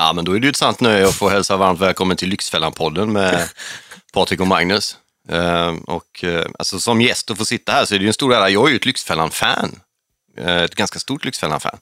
[0.00, 2.28] Ja, men då är det ju ett sant nöje att få hälsa varmt välkommen till
[2.28, 3.48] Lyxfällan-podden med
[4.12, 4.96] Patrik och Magnus.
[5.28, 8.14] Eh, och eh, alltså, som gäst att få sitta här så är det ju en
[8.14, 8.50] stor ära.
[8.50, 9.80] Jag är ju ett Lyxfällan-fan.
[10.36, 11.78] Eh, ett ganska stort Lyxfällan-fan.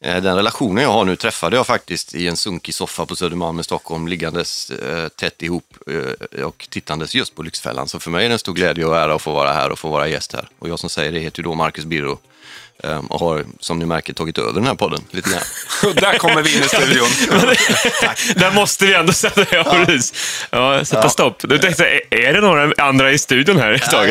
[0.00, 3.60] Eh, den relationen jag har nu träffade jag faktiskt i en sunkig soffa på Södermalm
[3.60, 7.88] i Stockholm, liggandes eh, tätt ihop eh, och tittandes just på Lyxfällan.
[7.88, 9.78] Så för mig är det en stor glädje och ära att få vara här och
[9.78, 10.48] få vara gäst här.
[10.58, 12.18] Och jag som säger det heter ju då Marcus Birro
[13.08, 15.94] och har, som ni märker, tagit över den här podden lite grann.
[15.94, 17.08] Där kommer vi in i studion.
[18.36, 20.12] Där måste vi ändå sätta, ja, precis.
[20.50, 21.36] Ja, sätta stopp.
[21.42, 23.82] Du tänkte, är- är det några andra i studion här?
[23.92, 24.02] Ja,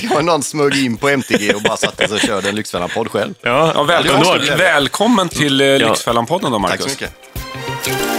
[0.00, 3.08] det var någon smög in på MTG och bara satte sig och körde en Lyxfällan-podd
[3.10, 3.34] själv.
[3.42, 4.60] Ja, Ja, välkommen, underbart.
[4.60, 6.86] välkommen till eh, Lyxfällan-podden då, Tack så Marcus.
[6.86, 8.18] mycket.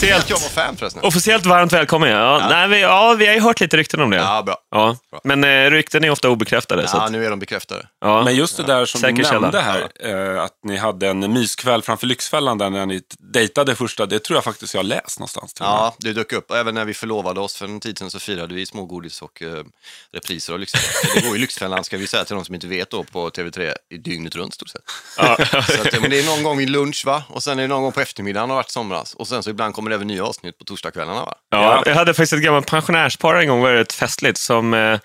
[0.00, 1.02] Officiellt, jag var fan förresten.
[1.04, 2.08] officiellt varmt välkommen.
[2.10, 4.16] Ja, Nej, vi, ja, vi har ju hört lite rykten om det.
[4.16, 4.56] Ja, bra.
[4.70, 6.88] Ja, men eh, rykten är ofta obekräftade.
[6.88, 7.86] så Ja, att, nu är de bekräftade.
[8.00, 8.22] ja.
[8.24, 9.40] Men just det där som Säker du källa.
[9.40, 9.88] nämnde här,
[10.36, 14.36] eh, att ni hade en myskväll framför Lyxfällan där när ni dejtade första, det tror
[14.36, 15.54] jag faktiskt jag har läst någonstans.
[15.60, 16.50] Ja, det dök upp.
[16.50, 19.48] Även när vi förlovade oss för en tid sedan så firade vi smågodis och eh,
[20.12, 21.14] repriser av Lyxfällan.
[21.14, 23.74] Det går i Lyxfällan, ska vi säga till de som inte vet då, på TV3
[23.90, 24.82] i dygnet runt stort sett.
[25.16, 25.22] Så
[25.82, 27.22] att, men det är någon gång vid lunch va?
[27.28, 29.14] Och sen är det någon gång på eftermiddagen har varit somras.
[29.14, 31.34] Och sen så ibland kommer det även nya avsnitt på torsdagskvällarna va?
[31.50, 34.98] Ja, jag hade faktiskt ett gammalt pensionärspar en gång, var det ett festligt, som eh,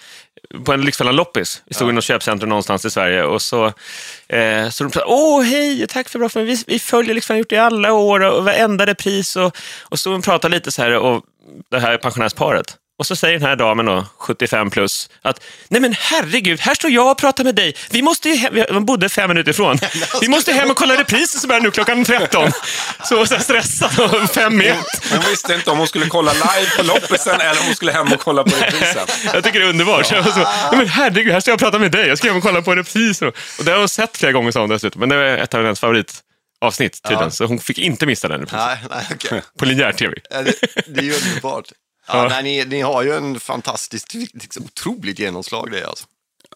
[0.65, 1.61] på en Lyxfällan loppis.
[1.65, 3.65] Vi stod i något köpcentrum någonstans i Sverige och så,
[4.27, 7.49] eh, så de sa åh hej, tack för bra för vi, vi följer Lyxfällan, gjort
[7.49, 11.23] det i alla år och varenda repris och, och så pratar lite så här och
[11.69, 12.77] det här pensionärsparet.
[12.99, 16.91] Och så säger den här damen då, 75 plus, att nej men herregud, här står
[16.91, 17.75] jag och pratar med dig.
[17.89, 19.77] Vi måste ju hem, de bodde fem minuter ifrån.
[20.21, 22.51] Vi måste hem och kolla reprisen som börjar nu klockan 13.
[23.03, 25.11] Så, här stressad och fem meter.
[25.15, 28.11] Hon visste inte om hon skulle kolla live på loppisen eller om hon skulle hem
[28.13, 29.07] och kolla på reprisen.
[29.33, 30.11] Jag tycker det är underbart.
[30.11, 32.07] Var så, "Nej, men herregud, här står jag och pratar med dig.
[32.07, 33.27] Jag ska hem och kolla på repriser.
[33.59, 34.99] Och det har hon sett flera gånger sa hon dessutom.
[34.99, 37.23] Men det var ett av hennes favoritavsnitt tydligen.
[37.23, 37.29] Ja.
[37.31, 38.67] Så hon fick inte missa den reprisen.
[38.67, 39.41] Nej, nej okej.
[39.59, 40.13] På linjär-tv.
[40.29, 40.53] Ja, det,
[40.87, 41.65] det är ju underbart.
[42.07, 46.05] Ja, nej, ni, ni har ju en fantastiskt, liksom, otroligt genomslag det alltså.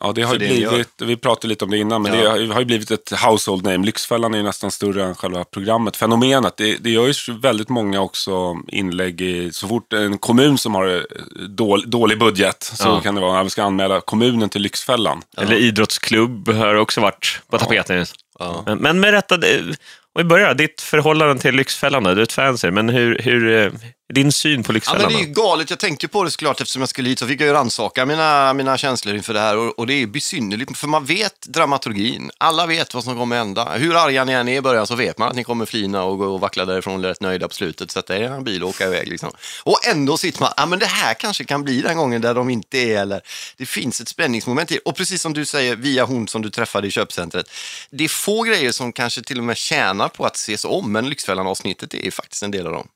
[0.02, 2.34] Ja, det har ju det blivit, vi pratade lite om det innan, men Ja.
[2.38, 3.86] det har ju- blivit ett household name.
[3.86, 5.98] Lyxfällan är ju nästan större än själva programmet.
[5.98, 10.58] Fenomenet, det, det gör ju så väldigt många också inlägg i, så fort en kommun
[10.58, 11.02] som har eh,
[11.50, 13.02] dål, dålig budget, så Ja.
[13.02, 15.22] kan det vara, att vi ska anmäla kommunen till Lyxfällan.
[15.38, 18.06] Eller idrottsklubb har också varit på tapeten.
[18.40, 18.64] Ja.
[18.66, 19.78] Men, men med rätta, det-
[20.16, 22.03] om vi börjar, ditt förhållande till Lyxfällan?
[22.03, 23.72] Du är ett fan, men hur, hur, eh,
[24.14, 25.02] din syn på Ja, Lyxfällan?
[25.02, 25.70] men det är ju galet.
[25.70, 28.53] Jag tänkte på det såklart eftersom jag skulle hit så fick jag ju rannsaka mina,
[28.53, 32.31] mina känslor inför det här och, och det är besynnerligt för man vet dramaturgin.
[32.38, 33.72] Alla vet vad som kommer hända.
[33.74, 36.18] Hur arga ni än är i början så vet man att ni kommer flina och
[36.18, 38.86] gå och vackla därifrån rätt nöjda på slutet, sätta er i en bil och åka
[38.88, 39.31] iväg liksom.
[39.64, 42.50] Och ändå sitter man, ja men det här kanske kan bli den gången där de
[42.50, 43.22] inte är eller
[43.58, 46.88] det finns ett spänningsmoment i Och precis som du säger, via hon som du träffade
[46.88, 47.52] i köpcentret,
[47.91, 51.10] det är få grejer som kanske till och med tjänar på att ses om, men
[51.10, 52.88] Lyxfällan-avsnittet är ju faktiskt en del av dem.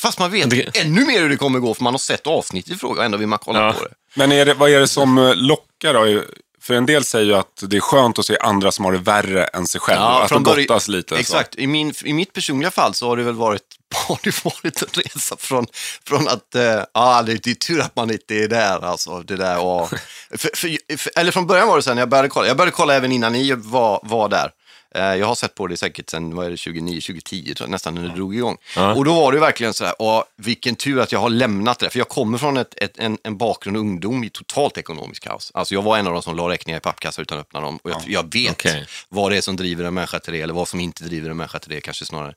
[0.00, 2.68] Fast man vet Det- ännu mer hur det kommer gå för man har sett avsnitt
[2.70, 3.72] i fråga och ändå vill man kolla Ja.
[3.72, 3.94] på det.
[4.14, 6.22] Men är det, vad är det som eh, lockar då?
[6.60, 8.98] För en del säger ju att det är skönt att se andra som har det
[8.98, 10.00] värre än sig själv.
[10.02, 11.16] att de gottas lite.
[11.16, 13.62] Exakt, I, min, i mitt personliga fall så har det väl varit,
[14.08, 15.66] har det varit en resa från,
[16.06, 19.20] från att, eh, ja det, det är tur att man inte är där alltså.
[19.20, 19.88] Det där, och,
[20.30, 22.56] för, för, för, eller från början var det så här när jag började kolla, jag
[22.56, 24.50] började kolla även innan ni var, var där.
[24.94, 27.70] Eh, Jag har sett på det säkert sedan vad är det, 29, 2010, tror jag,
[27.70, 28.56] nästan när det drog igång.
[28.76, 28.94] Ja.
[28.94, 31.90] Och då var det verkligen så här, åh, vilken tur att jag har lämnat det.
[31.90, 35.50] För jag kommer från ett, ett, en, en bakgrund ungdom i totalt ekonomiskt kaos.
[35.54, 37.78] Alltså jag var en av de som la räkningar i pappkassar utan att öppna dem.
[37.82, 38.86] Och jag, jag vet Okej.
[39.08, 41.36] vad det är som driver en människa till det, eller vad som inte driver en
[41.36, 42.34] människa till det kanske snarare.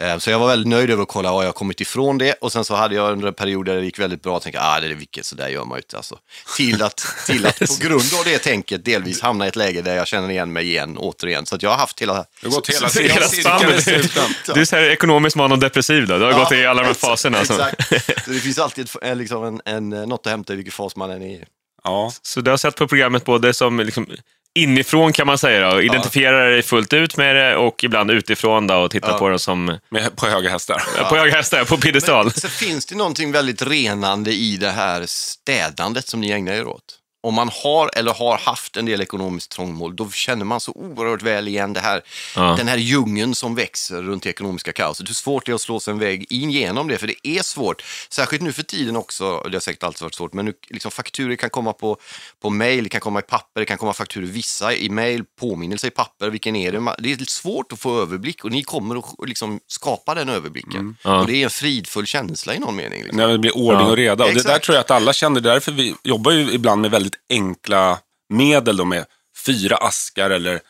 [0.00, 2.32] Eh, Så jag var väldigt nöjd över att kolla, ja, jag har kommit ifrån det.
[2.32, 4.60] Och sen så hade jag under en period där det gick väldigt bra och tänkte,
[4.62, 5.96] ah, det är vilket, så där gör man ju inte.
[5.96, 6.18] Alltså.
[6.56, 9.96] Till, att, till att på grund av det tänket delvis hamna i ett läge där
[9.96, 11.46] jag känner igen mig igen, återigen.
[11.46, 12.14] Så att jag har haft hela...
[12.14, 13.28] Det har gått hela, Så hela, hela
[13.80, 14.34] cirkeln.
[14.54, 16.18] Du är så här ekonomiskt man och depressiv då.
[16.18, 17.38] Du har gått i alla de här faserna.
[17.38, 17.66] alltså.
[17.80, 18.24] Exakt.
[18.24, 20.96] Så det finns alltid eh, liksom en, en, eh, något att hämta i vilken fas
[20.96, 21.44] man än är i.
[21.84, 22.12] Ja.
[22.22, 24.06] Så du har sett på programmet både som liksom
[24.62, 28.74] inifrån kan man säga, då, identifierar dig fullt ut med det och ibland utifrån då,
[28.76, 29.18] och tittar Ja.
[29.18, 30.82] på det som Med, på höga hästar.
[31.08, 32.30] på höga hästar, på piedestal.
[32.32, 36.97] Så finns det någonting väldigt renande i det här städandet som ni ägnar er åt.
[37.20, 41.22] Om man har eller har haft en del ekonomiskt trångmål, då känner man så oerhört
[41.22, 42.02] väl igen det här,
[42.36, 42.54] Ja.
[42.56, 45.08] den här djungeln som växer runt det ekonomiska kaoset.
[45.08, 47.42] Hur svårt det är att slå sig en väg in genom det, för det är
[47.42, 47.82] svårt.
[48.10, 51.36] Särskilt nu för tiden också, det har säkert alltid varit svårt, men nu, liksom, fakturer
[51.36, 51.96] kan komma på,
[52.42, 55.88] på mail, det kan komma i papper, det kan komma fakturer vissa i mail, påminnelser
[55.88, 56.94] i papper, vilken är det?
[56.98, 60.96] Det är lite svårt att få överblick och ni kommer att liksom skapa den överblicken.
[61.04, 61.20] Ja.
[61.20, 62.98] Och det är en fridfull känsla i någon mening.
[63.02, 63.16] Liksom.
[63.16, 63.90] När det blir ordning Ja.
[63.90, 64.24] och reda.
[64.24, 65.40] Och det där tror jag att alla känner.
[65.40, 68.76] Därför vi jobbar ju ibland med väldigt enkla medel.
[68.76, 69.04] Då, med
[69.46, 70.60] fyra askar eller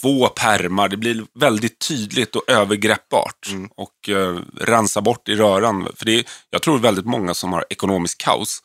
[0.00, 0.88] två pärmar.
[0.88, 3.48] Det blir väldigt tydligt och övergreppbart.
[3.74, 5.88] Och eh, rensa bort i röran.
[5.96, 8.62] För det är, jag tror väldigt många som har ekonomisk kaos.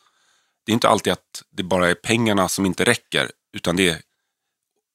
[0.66, 3.31] Det är inte alltid att det bara är pengarna som inte räcker.
[3.54, 3.98] Utan det är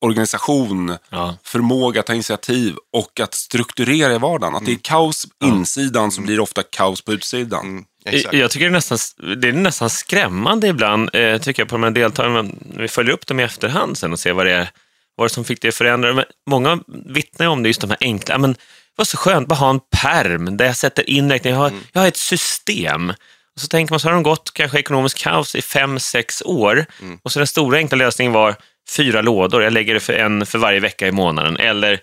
[0.00, 1.36] organisation, Ja.
[1.44, 4.54] förmåga att ta initiativ och att strukturera i vardagen.
[4.56, 7.66] Att det är kaos på insidan så blir det ofta kaos på utsidan.
[7.66, 8.34] Mm, exakt.
[8.34, 8.98] Jag tycker det är nästan,
[9.40, 13.12] det är nästan skrämmande ibland, eh, tycker jag, på de här deltagarna, när vi följer
[13.14, 14.70] upp dem i efterhand sen och ser vad det är,
[15.16, 16.12] vad det som fick det att förändra.
[16.14, 18.58] Men många vittnar om det, just de här enkla, men det
[18.96, 21.80] var så skönt, bara ha en perm där jag sätter in räkningar, jag har, Mm.
[21.92, 23.10] jag har ett system.
[23.54, 26.86] Och så tänker man, så har de gått kanske ekonomisk kaos i fem, sex år.
[27.02, 27.18] Mm.
[27.22, 28.56] Och så den stora enkla lösningen var
[28.96, 31.56] fyra lådor, jag lägger det för en för varje vecka i månaden.
[31.56, 32.00] Eller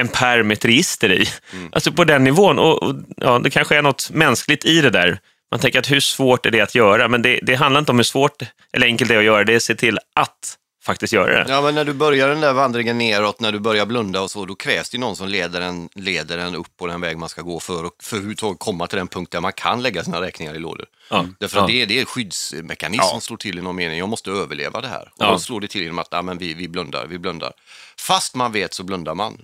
[0.00, 1.26] en pärm med ett register i.
[1.52, 1.68] Mm.
[1.72, 2.58] Alltså på den nivån.
[2.58, 5.18] Och, och, ja, det kanske är något mänskligt i det där.
[5.50, 7.08] Man tänker att hur svårt är det att göra?
[7.08, 8.42] Men det, det handlar inte om hur svårt
[8.72, 10.56] eller enkelt det är att göra, det är att se till att
[10.86, 11.52] faktiskt göra det.
[11.52, 14.44] Ja, men när du börjar den där vandringen neråt, när du börjar blunda och så,
[14.44, 17.42] då krävs det någon som leder en, leder en upp på den väg man ska
[17.42, 20.54] gå för att för överhuvudtaget komma till den punkt där man kan lägga sina räkningar
[20.54, 20.86] i lådor.
[21.10, 21.26] Ja.
[21.40, 21.66] Därför att Ja.
[21.74, 23.98] det, är, det är en skyddsmekanism som slår till i någon mening.
[23.98, 25.12] Jag måste överleva det här.
[25.18, 27.52] Och då slår det till genom att ja, men vi, vi blundar, vi blundar.
[27.98, 29.40] Fast man vet så blundar man.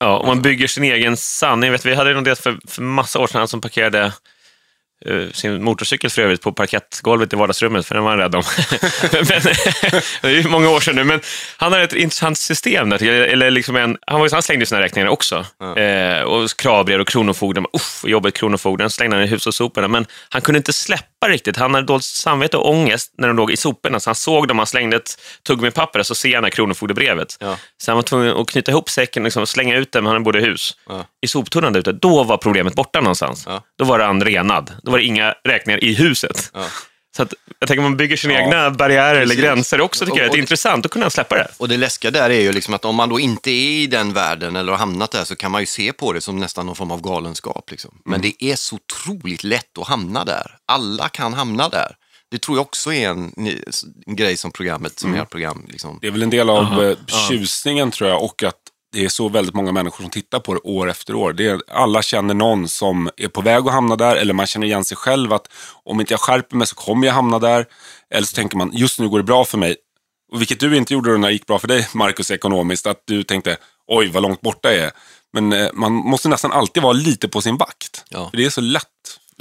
[0.00, 1.70] Ja, och man bygger sin egen sanning.
[1.72, 4.12] Vet, vi hade någon del för, för massa år sedan som parkerade
[5.32, 8.42] sin motorcykel för övrigt på parkettgolvet i vardagsrummet, för den var han rädd om.
[9.12, 9.42] men,
[10.22, 11.20] det är ju många år sedan nu, men
[11.56, 13.02] han har ett intressant system där.
[13.02, 15.46] Eller liksom en, han, var, han slängde sina räkningar också.
[15.76, 17.66] Eh, och kravbrev och Kronofogden.
[17.72, 18.90] Uff, jobbet Kronofogden.
[18.90, 19.88] slängde han i hushållssoporna.
[19.88, 21.56] Men han kunde inte släppa riktigt.
[21.56, 24.00] Han hade dåligt samvete och ångest när de låg i soporna.
[24.00, 27.36] Så han såg dem, han slängde ett tuggummi-papper så ser han Kronofogdebrevet.
[27.40, 27.56] Ja.
[27.82, 30.24] Så han var tvungen att knyta ihop säcken och liksom slänga ut den, han hade
[30.24, 31.04] både hus, Ja.
[31.22, 31.92] i soptunnan där ute.
[31.92, 33.44] Då var problemet borta någonstans.
[33.46, 33.62] Ja.
[33.78, 34.72] Då var han renad.
[34.82, 36.50] Då var det inga räkningar i huset.
[37.16, 39.40] Så att, jag tänker man bygger sina Ja, egna barriärer eller precis.
[39.42, 40.26] gränser också, tycker jag.
[40.26, 40.90] Och- Det är och- intressant.
[40.90, 41.48] Kunde han släppa det.
[41.58, 44.12] Och det läskiga där är ju liksom att om man då inte är i den
[44.12, 46.76] världen eller har hamnat där så kan man ju se på det som nästan någon
[46.76, 47.70] form av galenskap.
[47.70, 47.98] Liksom.
[48.04, 50.56] Men det är så otroligt lätt att hamna där.
[50.66, 51.96] Alla kan hamna där.
[52.30, 53.32] Det tror jag också är en,
[54.06, 55.98] en grej som programmet, som ert program, liksom.
[56.00, 56.96] Det är väl en del av Aha, eh,
[57.28, 58.54] tjusningen tror jag och att
[58.92, 61.32] det är så väldigt många människor som tittar på det år efter år.
[61.32, 64.66] Det är, alla känner någon som är på väg att hamna där eller man känner
[64.66, 65.48] igen sig själv att
[65.84, 67.66] om inte jag skärper mig så kommer jag hamna där.
[68.10, 69.76] Eller så tänker man just nu går det bra för mig.
[70.32, 72.86] Och vilket du inte gjorde när det gick bra för dig Marcus ekonomiskt.
[72.86, 73.56] Att du tänkte
[73.86, 74.90] oj vad långt borta jag är.
[75.32, 78.04] Men eh, man måste nästan alltid vara lite på sin vakt.
[78.08, 78.30] Ja.
[78.30, 78.84] För det är så lätt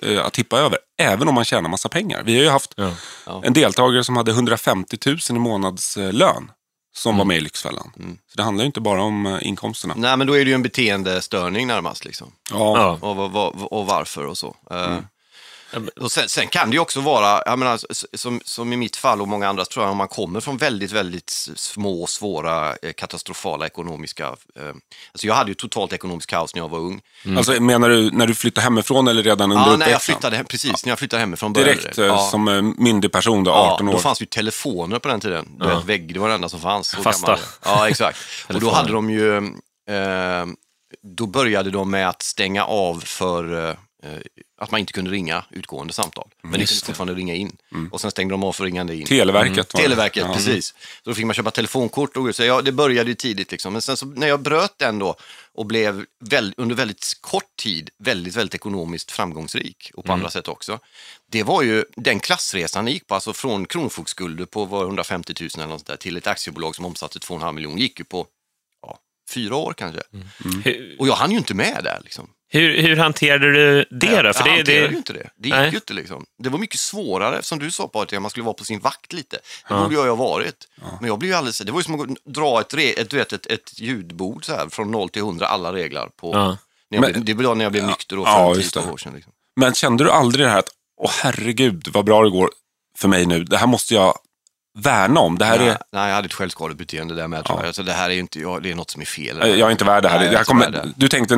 [0.01, 0.80] eh, att tippa över.
[1.01, 2.24] Även om man tjänar massa pengar.
[2.25, 2.92] Vi har ju haft Ja.
[3.25, 3.42] Ja.
[3.45, 6.51] en deltagare som hade 150 000 i månadslön
[6.93, 7.91] som var med i Lyxfällan.
[8.27, 9.93] Så det handlar ju inte bara om eh, inkomsterna.
[9.97, 12.05] Nej, men då är det ju en beteendestörning närmast.
[12.05, 12.31] Liksom.
[12.51, 13.07] Ja, Ja.
[13.09, 14.55] Och, vad- vad- och varför och så.
[14.71, 14.97] Eh,
[16.01, 17.79] Och sen, sen kan det ju också vara, jag menar,
[18.18, 20.91] som, som i mitt fall och många andra tror jag, om man kommer från väldigt,
[20.91, 24.23] väldigt små, svåra, eh, katastrofala ekonomiska...
[24.27, 24.68] Eh,
[25.12, 27.01] alltså jag hade ju totalt ekonomisk kaos när jag var ung.
[27.38, 30.45] Alltså menar du när du flyttade hemifrån eller redan under Ja, när jag flyttade hem,
[30.45, 32.01] precis, när jag flyttade hemifrån började Direkt det.
[32.01, 32.17] eh, Ja.
[32.31, 33.95] som eh, myndig person då, 18 Ja, år.
[33.95, 35.47] då fanns ju telefoner på den tiden.
[35.59, 36.88] Du vet, vägg, det var det enda som fanns.
[36.88, 37.27] Så Fasta.
[37.27, 37.39] gammal.
[37.65, 38.17] Ja, exakt.
[38.53, 40.45] och då hade de ju, eh,
[41.03, 43.75] då började de med att stänga av för eh,
[44.61, 46.27] att man inte kunde ringa utgående samtal.
[46.41, 47.57] Men det kunde fortfarande ringa in.
[47.91, 49.05] Och sen stängde de av för ringande in.
[49.05, 49.73] Televerket.
[49.73, 49.83] Mm.
[49.83, 50.33] Televerket, Ja.
[50.33, 50.65] precis.
[51.03, 53.74] Så då fick man köpa telefonkort och så ja, det började ju tidigt liksom.
[53.74, 55.15] Men sen så när jag bröt den då
[55.53, 60.47] och blev väl, under väldigt kort tid väldigt, väldigt ekonomiskt framgångsrik och på andra sätt
[60.47, 60.79] också.
[61.31, 65.50] Det var ju den klassresan jag gick på, alltså från kronofogdeskulder på var 150 000
[65.55, 68.27] eller något där, till ett aktiebolag som omsatte 2,5 miljoner, gick ju på
[68.81, 70.01] ja, fyra år kanske.
[70.63, 72.29] Hur, Och jag hann ju inte med där liksom.
[72.53, 74.08] Hur, hur hanterade du det då?
[74.08, 75.29] Jag För det, hanterade det, ju inte det.
[75.38, 75.70] Det gick Nej.
[75.70, 76.25] ju inte liksom.
[76.43, 79.13] Det var mycket svårare, som du sa Patrik, att man skulle vara på sin vakt
[79.13, 79.38] lite.
[79.67, 80.67] Det borde jag ju ha varit.
[81.00, 83.17] Men jag blev ju alldeles, det var ju som att dra ett, re- ett, du
[83.17, 86.08] vet, ett, ett ljudbord så här, från 0 till 100, alla reglar.
[86.08, 86.58] På, Ja.
[86.89, 88.91] när jag Men- det var när jag blev nykter då, Ja, för just 10 det.
[88.91, 89.13] år sedan.
[89.15, 89.34] Liksom.
[89.55, 90.70] Men kände du aldrig det här att,
[91.01, 92.50] åh herregud vad bra det går
[92.98, 93.43] för mig nu.
[93.43, 94.13] Det här måste jag
[94.79, 95.38] värna om.
[95.38, 97.46] Det här nej, är, nej, jag hade ett självskadebeteende där med.
[97.46, 97.67] Tror jag.
[97.67, 99.38] Alltså, det här är ju inte, jag, det är något som är fel.
[99.60, 100.17] jag är inte värd det här.
[100.20, 100.93] Nej, det jag här kommer, det.
[100.96, 101.36] du tänkte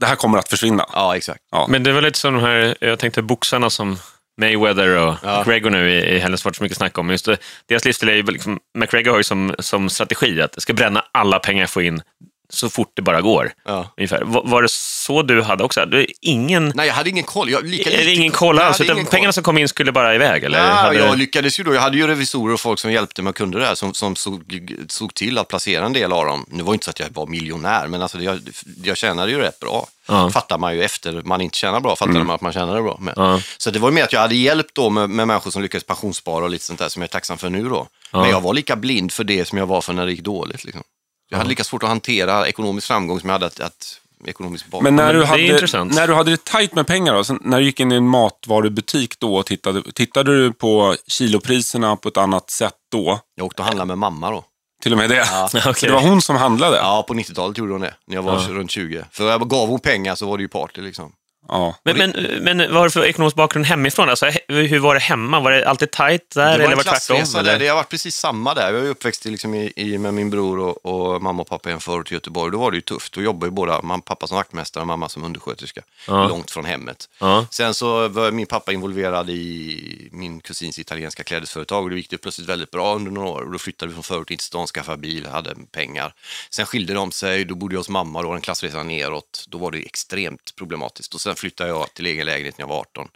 [0.00, 0.86] det här kommer att försvinna.
[0.92, 1.40] Ja, exakt.
[1.50, 1.66] Ja.
[1.68, 3.98] Men det var lite som de här, jag tänkte boxarna som
[4.40, 5.38] Mayweather och Ja.
[5.38, 7.10] McGregor nu i, i helgen varit så mycket snack om.
[7.10, 7.36] Just det,
[7.68, 11.04] deras livsstil är ju liksom, McGregor har ju som, som strategi att jag ska bränna
[11.12, 12.02] alla pengar jag får in
[12.50, 13.52] så fort det bara går.
[13.64, 13.94] Ja.
[13.96, 14.22] Ungefär.
[14.24, 15.86] Var, var det så du hade också?
[15.86, 17.50] Du, är ingen, Nej, jag hade ingen koll.
[17.50, 18.58] Jag, lika lite ingen koll.
[18.58, 18.80] alls?
[18.80, 19.06] Utan koll.
[19.06, 20.44] pengarna som kom in skulle bara iväg?
[20.44, 20.98] Eller Ja, hade...
[20.98, 21.74] jag lyckades ju då.
[21.74, 24.16] Jag hade ju revisorer och folk som hjälpte mig och kunde det här, som, som
[24.16, 26.46] såg, såg till att placera en del av dem.
[26.48, 28.40] Nu var det inte så att jag var miljonär, men alltså, jag,
[28.84, 29.86] jag tjänade ju rätt bra.
[30.08, 30.30] Ja.
[30.30, 32.98] Fattar man ju efter man inte tjänar bra, fattar man att man tjänade bra.
[33.00, 33.14] Med.
[33.16, 33.40] Ja.
[33.58, 35.84] Så det var ju mer att jag hade hjälp då med, med människor som lyckades
[35.84, 37.86] pensionsspara och lite sånt där som jag är tacksam för nu då.
[38.12, 40.64] Men jag var lika blind för det som jag var för när det gick dåligt.
[40.64, 40.82] Liksom.
[41.28, 44.96] Jag hade lika svårt att hantera ekonomisk framgång som jag hade att, att ekonomisk bakgrund.
[44.96, 47.58] Men när, du det är hade, när du hade det tajt med pengar, då, när
[47.58, 52.16] du gick in i en matvarubutik då och tittade, tittade du på kilopriserna på ett
[52.16, 53.20] annat sätt då?
[53.34, 54.44] Jag åkte och handlade med mamma då.
[54.82, 55.16] Till och med det?
[55.30, 55.48] Ja.
[55.66, 55.88] Okej.
[55.88, 56.76] det var hon som handlade?
[56.76, 59.04] Ja, på 90-talet gjorde hon det, när jag var runt 20.
[59.10, 61.12] För jag gav hon pengar så var det ju party liksom.
[61.48, 61.76] Ja.
[61.82, 62.10] Men, men,
[62.40, 64.08] men vad har du för ekonomisk bakgrund hemifrån?
[64.08, 65.40] Alltså, hur var det hemma?
[65.40, 67.40] Var det alltid tajt där Det var eller en var tvärtom?
[67.40, 67.58] Eller?
[67.58, 68.72] Det har varit precis samma där.
[68.72, 71.70] Jag är uppväxt i, liksom i, i, med min bror och, och mamma och pappa
[71.70, 72.52] i en förort i Göteborg.
[72.52, 73.12] Då var det ju tufft.
[73.12, 75.82] Då jobbade ju båda, man, pappa som vaktmästare och mamma som undersköterska.
[76.08, 76.28] Ja.
[76.28, 77.08] Långt från hemmet.
[77.18, 77.46] Ja.
[77.50, 82.18] Sen så var min pappa involverad i min kusins italienska klädesföretag och det gick det
[82.18, 83.42] plötsligt väldigt bra under några år.
[83.42, 86.14] Och då flyttade vi från förort in till stan, skaffade bil, hade pengar.
[86.50, 89.44] Sen skilde de sig, då bodde jag hos mamma, då var en klassresa neråt.
[89.48, 91.14] Då var det extremt problematiskt.
[91.14, 93.08] Och sen flyttade jag till egen lägenhet när jag var 18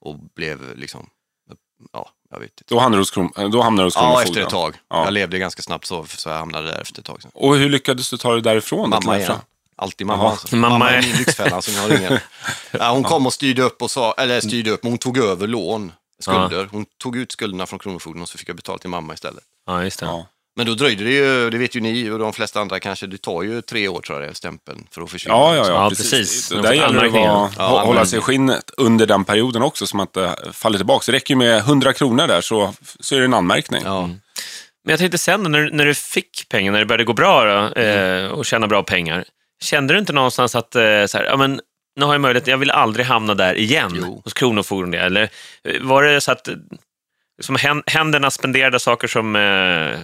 [0.00, 1.06] och blev liksom,
[1.92, 2.74] ja, jag vet inte.
[2.74, 4.28] Då hamnade du hos, kron, då hamnade du hos Ja, Kronofogden.
[4.30, 4.74] efter ett tag.
[4.90, 5.04] Ja.
[5.04, 7.22] Jag levde ganska snabbt så, så jag hamnade där efter ett tag.
[7.22, 7.30] Sen.
[7.34, 8.90] Och hur lyckades du ta dig därifrån?
[8.90, 9.36] Mamma igen.
[9.76, 10.30] Alltid mamma.
[10.30, 10.56] Alltså.
[10.56, 12.18] Mamma Mamma är min lyxfälla som jag har ingen.
[12.70, 15.46] Ja, hon kom och styrde upp och sa, eller styrde upp, men hon tog över
[15.46, 16.68] lån, skulder.
[16.72, 19.44] Hon tog ut skulderna från Kronofogden och så fick jag betala till mamma istället.
[19.66, 20.06] Ja, just det.
[20.06, 20.26] Ja.
[20.58, 23.18] Men då dröjde det ju, det vet ju ni och de flesta andra kanske, det
[23.22, 25.34] tar ju tre år tror jag stämpeln för att försvinna.
[25.36, 26.10] Ja, ja, ja, Ja, precis.
[26.10, 26.48] precis.
[26.48, 29.96] Där gäller det att Ja, hå- hålla sig i skinnet under den perioden också, så
[29.96, 31.02] man inte faller tillbaka.
[31.06, 33.82] Det räcker ju med 100 kronor där så, så är det en anmärkning.
[33.84, 34.06] Ja.
[34.84, 37.80] Men jag tänkte sen när, när du fick pengar, när det började gå bra då,
[37.80, 39.24] eh, och tjäna bra pengar,
[39.62, 41.60] kände du inte någonstans att eh, så här, ja, men,
[41.96, 44.20] nu har jag möjlighet, jag vill aldrig hamna där igen Jo.
[44.24, 44.94] hos Kronofogden?
[44.94, 45.22] Eller
[45.64, 46.48] eh, var det så att
[47.42, 49.36] som hän- händerna spenderade saker som...
[49.36, 49.98] Eh,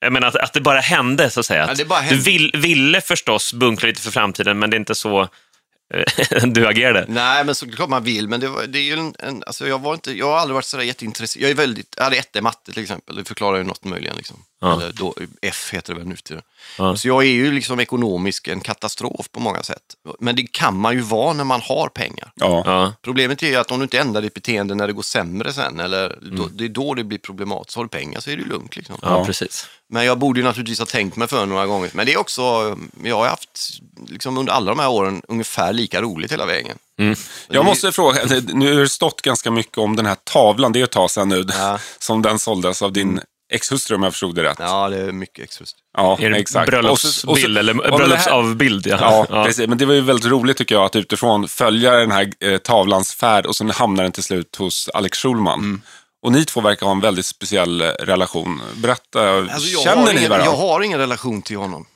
[0.00, 1.66] jag menar att, att det bara hände, så att säga.
[1.66, 4.94] Ja, Att bara du vill, ville förstås bunkra lite för framtiden, men det är inte
[4.94, 5.28] så
[5.94, 7.04] eh, du agerade.
[7.08, 9.78] Nej, men såklart man vill, men det, var, det är ju en, en alltså jag,
[9.80, 11.44] var inte, jag har aldrig varit sådär jätteintresserad.
[11.44, 14.16] Jag är väldigt, jag hade ett i matte till exempel, det förklarar ju något möjligen.
[14.16, 14.36] Liksom.
[14.60, 14.72] Ja.
[14.72, 16.42] Eller då, F heter det väl nu för tiden.
[16.78, 16.96] Ja.
[16.96, 19.82] Så jag är ju liksom ekonomisk en katastrof på många sätt.
[20.20, 22.32] Men det kan man ju vara när man har pengar.
[22.34, 22.62] Ja.
[22.66, 22.92] Ja.
[23.02, 25.80] Problemet är ju att om du inte ändrar ditt beteende när det går sämre sen,
[25.80, 27.76] eller då, det är då det blir problematiskt.
[27.76, 28.76] Har du pengar så är det ju lugnt.
[28.76, 28.96] Liksom.
[29.02, 29.24] Ja, Ja.
[29.24, 29.66] precis.
[29.90, 31.90] Men jag borde ju naturligtvis ha tänkt mig för några gånger.
[31.94, 36.02] Men det är också, jag har haft liksom under alla de här åren ungefär lika
[36.02, 36.78] roligt hela vägen.
[37.48, 40.84] Jag måste fråga, nu har det stått ganska mycket om den här tavlan, det är
[40.84, 41.78] ett tag sedan nu, Ja.
[41.98, 43.20] som den såldes av din
[43.52, 44.56] exhustru om jag förstod det rätt.
[44.58, 45.66] Ja, det är mycket extra.
[45.96, 46.70] Ja, Är det exakt.
[46.70, 48.86] bröllopsbild eller ja, men det här- bröllopsavbild?
[48.86, 49.68] Ja, precis.
[49.68, 53.14] Men det var ju väldigt roligt tycker jag att utifrån följa den här eh, tavlans
[53.14, 55.58] färd och så hamnar den till slut hos Alex Schulman.
[55.58, 55.80] Mm.
[56.22, 58.60] Och ni två verkar ha en väldigt speciell eh, relation.
[58.76, 60.50] Berätta, Alltså, jag, känner ni varandra?
[60.50, 61.86] jag har ingen relation till honom.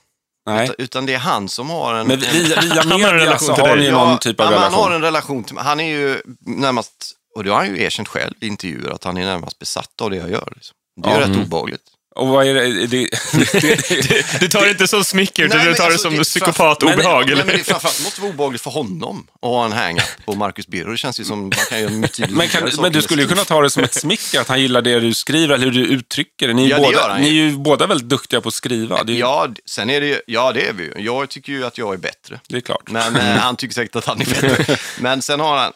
[0.45, 0.63] Nej.
[0.63, 2.07] Utan, utan det är han som har en...
[2.07, 4.45] Men via, via Han har en media relation så till har ni någon typ av
[4.45, 4.73] ja, men relation?
[4.81, 5.63] Han har en relation till mig.
[5.63, 6.91] Han är ju närmast,
[7.35, 10.09] och det har han ju erkänt själv i intervjuer, att han är närmast besatt av
[10.09, 10.53] det jag gör.
[10.55, 10.75] Liksom.
[10.95, 11.29] Det är ju Mm.
[11.37, 11.81] rätt obehagligt.
[12.15, 12.87] Och vad är det?
[12.87, 12.87] det,
[13.51, 16.19] det, det Du tar det inte som smicker, utan du tar det alltså, som det
[16.19, 17.25] är psykopatobehag.
[17.27, 20.67] Nej, men det framförallt måste vara obehagligt för honom att ha en hang-up på Marcus
[20.67, 20.91] Birro.
[20.91, 23.43] Det känns ju som man kan göra mycket men, kan, men du skulle ju kunna
[23.43, 26.47] ta det som ett smicker, att han gillar det du skriver, eller hur du uttrycker
[26.47, 26.53] det.
[26.53, 29.03] Ni är, Ja, båda, han ni är ju båda väldigt duktiga på att skriva.
[29.07, 30.93] Ju- Ja, sen är det ju, ja det är vi ju.
[30.97, 32.39] Jag tycker ju att jag är bättre.
[32.47, 32.89] det är klart.
[32.91, 34.77] Men eh, han tycker säkert att han är bättre.
[34.99, 35.71] Men sen har han...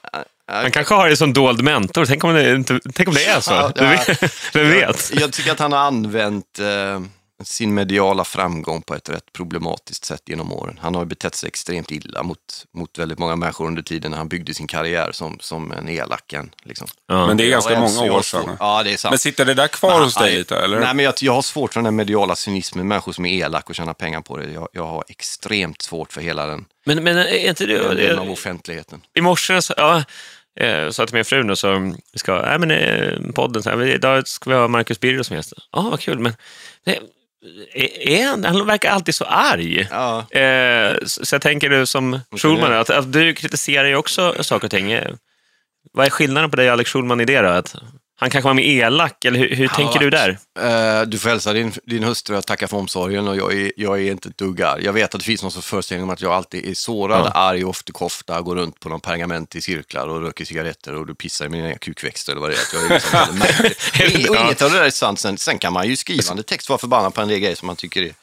[0.48, 2.06] Han kanske har det som dold mentor.
[2.06, 3.52] Tänk om det, inte, tänk om det är så?
[3.52, 4.24] Ja, vet,
[4.56, 5.12] vem vet?
[5.14, 7.00] Jag, jag tycker att han har använt eh,
[7.44, 10.80] sin mediala framgång på ett rätt problematiskt sätt genom åren.
[10.82, 12.38] Han har betett sig extremt illa mot,
[12.76, 16.50] mot väldigt många människor under tiden när han byggde sin karriär som, som en elaken.
[16.64, 16.88] Liksom.
[17.08, 17.28] Ja.
[17.28, 18.58] Men det är ganska Jag- många år sedan.
[18.60, 19.12] Ja, det är sant.
[19.12, 20.80] Men sitter det där kvar hos dig lite, eller?
[20.80, 23.70] Nej, men jag, jag har svårt för den där mediala cynismen, människor som är elak
[23.70, 24.52] och tjänar pengar på det.
[24.52, 28.32] Jag, jag har extremt svårt för hela den, Men, men är inte den delen av
[28.32, 29.02] offentligheten.
[29.14, 30.04] I morse ja,
[30.58, 33.82] eh, sa jag till min fru nu, så ska, nej men eh, podden, så här,
[33.86, 35.54] idag ska vi ha Marcus Birro som gäst.
[35.72, 36.34] Ja, vad kul, men
[36.86, 37.00] det,
[37.74, 39.88] är, är han, han verkar alltid så arg.
[39.92, 40.32] Ja.
[40.32, 44.68] Eh, så, så jag tänker du som Schulman, att, att du kritiserar ju också saker
[44.68, 44.92] och ting.
[44.92, 45.12] Eh,
[45.94, 47.48] Vad är skillnaden på dig och Alex Schulman i det då?
[47.48, 47.76] Att
[48.20, 50.38] Han kanske var mer elak, eller hur, hur tänker du där?
[50.60, 54.00] Eh, du får hälsa din, din hustru att tacka för omsorgen och jag är, jag
[54.02, 54.86] är inte ett dugg arg.
[54.86, 57.32] Jag vet att det finns någon föreställning om att jag alltid är sårad, Ja.
[57.32, 61.46] arg, oftekofta, går runt på någon pergament i cirklar och röker cigaretter och du pissar
[61.46, 62.60] i mina kukväxter eller vad det är.
[62.74, 65.20] Jag är liksom och, och inget av det där är sant.
[65.20, 67.76] Sen, sen kan man ju skrivande text vara förbannad på en del grejer som man
[67.76, 68.14] tycker är,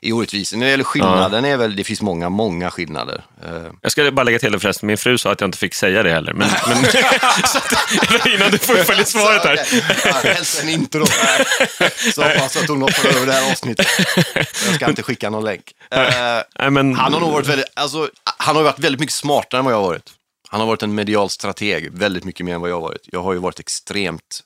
[0.00, 0.56] är orättvisa.
[0.56, 3.24] När det gäller skillnaden är väl, det finns många, många skillnader.
[3.44, 3.50] Eh,
[3.82, 6.02] Jag ska bara lägga till det förresten, min fru sa att jag inte fick säga
[6.02, 6.32] det heller.
[6.32, 6.84] Men, men,
[7.46, 9.04] så att, innan du får följa
[9.42, 10.22] svaret här.
[10.24, 11.06] Ja, Helst en intro.
[12.14, 13.86] Så hoppas att hon hoppar över det här avsnittet.
[14.34, 15.62] Jag ska inte skicka någon länk.
[15.92, 19.58] Eh, Nej, men, Han har nog varit väldigt, alltså, han har varit väldigt mycket smartare
[19.58, 20.10] än vad jag har varit.
[20.48, 23.02] Han har varit en medial strateg, väldigt mycket mer än vad jag har varit.
[23.04, 24.40] Jag har ju varit extremt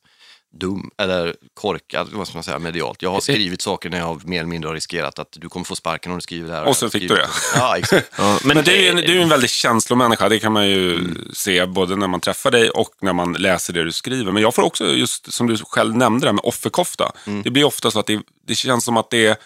[0.60, 3.02] dum, eller korkad, vad ska man säga, medialt.
[3.02, 5.76] Jag har skrivit saker när jag mer eller mindre har riskerat att du kommer få
[5.76, 6.64] sparken om du skriver det här.
[6.64, 7.28] Och så fick du det.
[7.54, 8.10] Ja, exakt.
[8.18, 10.94] ja, Men du är ju en, du är en väldigt känslomänniska, det kan man ju
[10.94, 11.28] Mm.
[11.34, 14.32] se både när man träffar dig och när man läser det du skriver.
[14.32, 17.12] Men jag får också, just som du själv nämnde det här med offerkofta.
[17.26, 17.42] Mm.
[17.42, 19.36] Det blir ofta så att det, det känns som att det är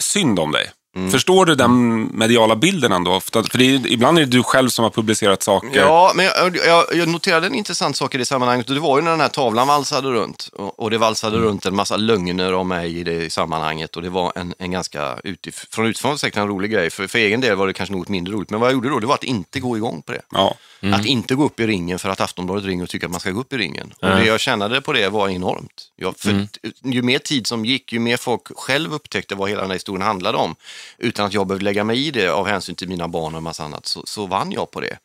[0.00, 0.70] synd om dig.
[0.96, 1.10] Mm.
[1.10, 3.12] Förstår du den mediala bilden ändå?
[3.12, 3.42] Ofta?
[3.42, 5.80] För det är, ibland är det du själv som har publicerat saker.
[5.80, 8.98] Ja, men jag, jag, jag noterade en intressant sak i det sammanhanget och det var
[8.98, 12.54] ju när den här tavlan valsade runt och, och det valsade runt en massa lögner
[12.54, 16.38] om mig i det sammanhanget och det var en, en ganska utif från utifrån säkert
[16.38, 16.90] en rolig grej.
[16.90, 19.00] För, för egen del var det kanske något mindre roligt, men vad jag gjorde då
[19.00, 20.22] det var att inte gå igång på det.
[20.30, 20.56] Ja.
[20.82, 23.30] Att inte gå upp i ringen för att Aftonbladet ringer och tycker att man ska
[23.30, 23.92] gå upp i ringen.
[24.00, 25.90] Och det jag kände på det var enormt.
[25.96, 26.48] Jag, för,
[26.82, 30.06] Ju mer tid som gick, ju mer folk själv upptäckte vad hela den här historien
[30.06, 30.56] handlade om,
[30.98, 33.44] utan att jag behövde lägga mig i det av hänsyn till mina barn och en
[33.44, 34.96] massa annat, så, så vann jag på det.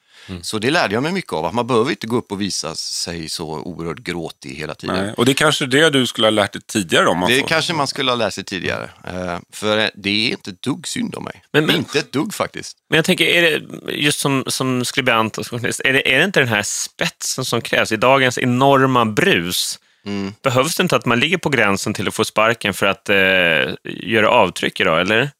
[0.42, 2.76] Så det lärde jag mig mycket av, att man behöver inte gå upp och visa
[2.76, 4.96] sig så oerhört gråtig hela tiden.
[5.06, 5.14] Nej.
[5.18, 7.18] Och det är kanske det du skulle ha lärt dig tidigare om.
[7.18, 8.90] man Det får- kanske man skulle ha lärt sig tidigare.
[9.08, 11.44] Eh, för det är inte ett dugg synd om mig.
[11.54, 12.78] Men- men- Inte ett dugg faktiskt.
[12.90, 13.62] Men jag tänker, är det,
[13.94, 17.62] just som, som skribent och journalist, är det, är det inte den här spetsen som
[17.62, 19.80] krävs i dagens enorma brus?
[20.44, 23.16] Behövs det inte att man ligger på gränsen till att få sparken för att eh,
[23.84, 25.32] göra avtryck idag, eller?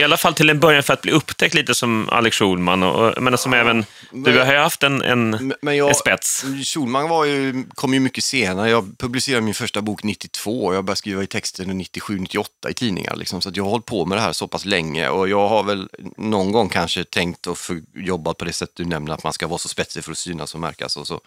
[0.00, 3.22] I alla fall till en början för att bli upptäckt lite som Alex Schulman och,
[3.22, 6.44] men som även, du har ju haft en, en, Men- Men jag, en spets.
[6.64, 8.70] Schulman var ju, kom ju mycket senare.
[8.70, 13.16] Jag publicerade min första bok 92 och jag började skriva i texter 97-98 i tidningar.
[13.16, 13.40] Liksom.
[13.40, 15.62] Så att jag har hållit på med det här så pass länge och jag har
[15.62, 17.58] väl någon gång kanske tänkt och
[17.94, 20.54] jobbat på det sätt du nämner, att man ska vara så spetsig för att synas
[20.54, 21.20] och märkas och så.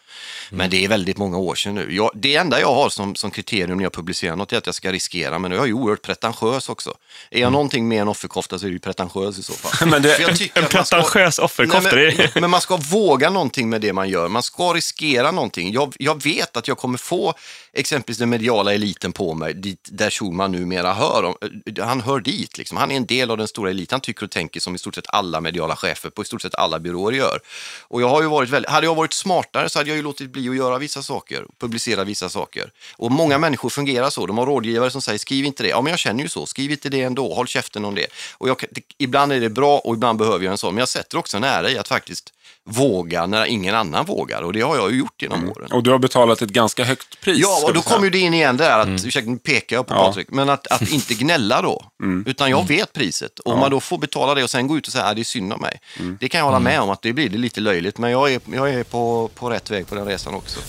[0.52, 1.96] Men det är väldigt många år sedan nu.
[1.96, 4.76] Jag, det enda jag har som, som kriterium när jag publicerar något är att jag
[4.76, 6.94] ska riskera, men jag är ju oerhört pretentiös också.
[7.32, 9.88] Är jag någonting mer än offerkofta så är det ju pretentiös i så fall.
[9.90, 13.82] Men tycker En man ska- pretentiös offerkofta, Nej, men, men man ska våga någonting med
[13.82, 14.28] det man gör.
[14.28, 15.74] Man ska riskera någonting.
[15.74, 17.34] Jag, jag vet att jag kommer få
[17.74, 21.24] exempelvis den mediala eliten på mig, dit, där Schulman numera hör.
[21.24, 21.36] Om,
[21.82, 22.78] han hör dit, liksom.
[22.78, 23.94] han är en del av den stora eliten.
[23.96, 26.56] Han tycker och tänker som i stort sett alla mediala chefer på i stort sett
[26.56, 27.40] alla byråer gör.
[27.82, 30.30] Och jag har ju varit väldigt, hade jag varit smartare så hade jag ju låtit
[30.32, 32.72] bli att göra vissa saker, publicera vissa saker.
[32.96, 34.26] Och många människor fungerar så.
[34.26, 35.70] De har rådgivare som säger skriv inte det.
[35.70, 36.46] Ja, men jag känner ju så.
[36.46, 37.34] Skriv inte det ändå.
[37.34, 38.08] Håll käften om det.
[38.44, 40.74] Och jag, det, ibland är det bra och ibland behöver jag en sån.
[40.74, 42.34] Men jag sätter också en ära i att faktiskt
[42.66, 44.42] våga när ingen annan vågar.
[44.42, 45.72] Och det har jag ju gjort genom åren.
[45.72, 47.40] Och du har betalat ett ganska högt pris.
[47.42, 49.94] Ja, och då kommer ju det in igen där, att, ursäkta nu pekar jag på
[49.94, 50.08] Ja.
[50.08, 51.86] Patrik, men att, att inte gnälla då.
[52.26, 53.40] Utan jag vet priset.
[53.40, 55.22] Och om man då får betala det och sen gå ut och säga att det
[55.22, 55.80] är synd om mig.
[56.20, 58.42] Det kan jag hålla med om att det blir det lite löjligt, men jag är,
[58.54, 60.60] jag är på, på rätt väg på den resan också.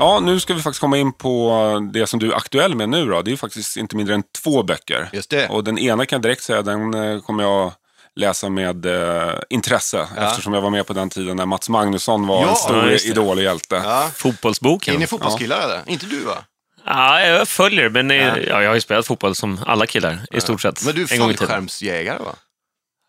[0.00, 3.06] Ja, nu ska vi faktiskt komma in på det som du är aktuell med nu
[3.06, 3.22] då.
[3.22, 5.08] Det är ju faktiskt inte mindre än två böcker.
[5.12, 5.48] Just det.
[5.48, 7.72] Och den ena kan jag direkt säga, den eh, kommer jag
[8.16, 10.08] läsa med eh, intresse.
[10.18, 13.36] Eftersom jag var med på den tiden när Mats Magnusson var Ja, en stor idol
[13.36, 13.82] och hjälte.
[13.84, 14.10] Ja.
[14.14, 14.94] Fotbollsboken.
[14.94, 15.82] Är ni fotbollskillar eller?
[15.86, 16.38] Inte du va?
[16.86, 18.36] Ja, jag följer, men ja.
[18.38, 20.84] Ja, jag har ju spelat fotboll som alla killar i stort sett.
[20.84, 22.34] Men du är fallskärmsjägare va?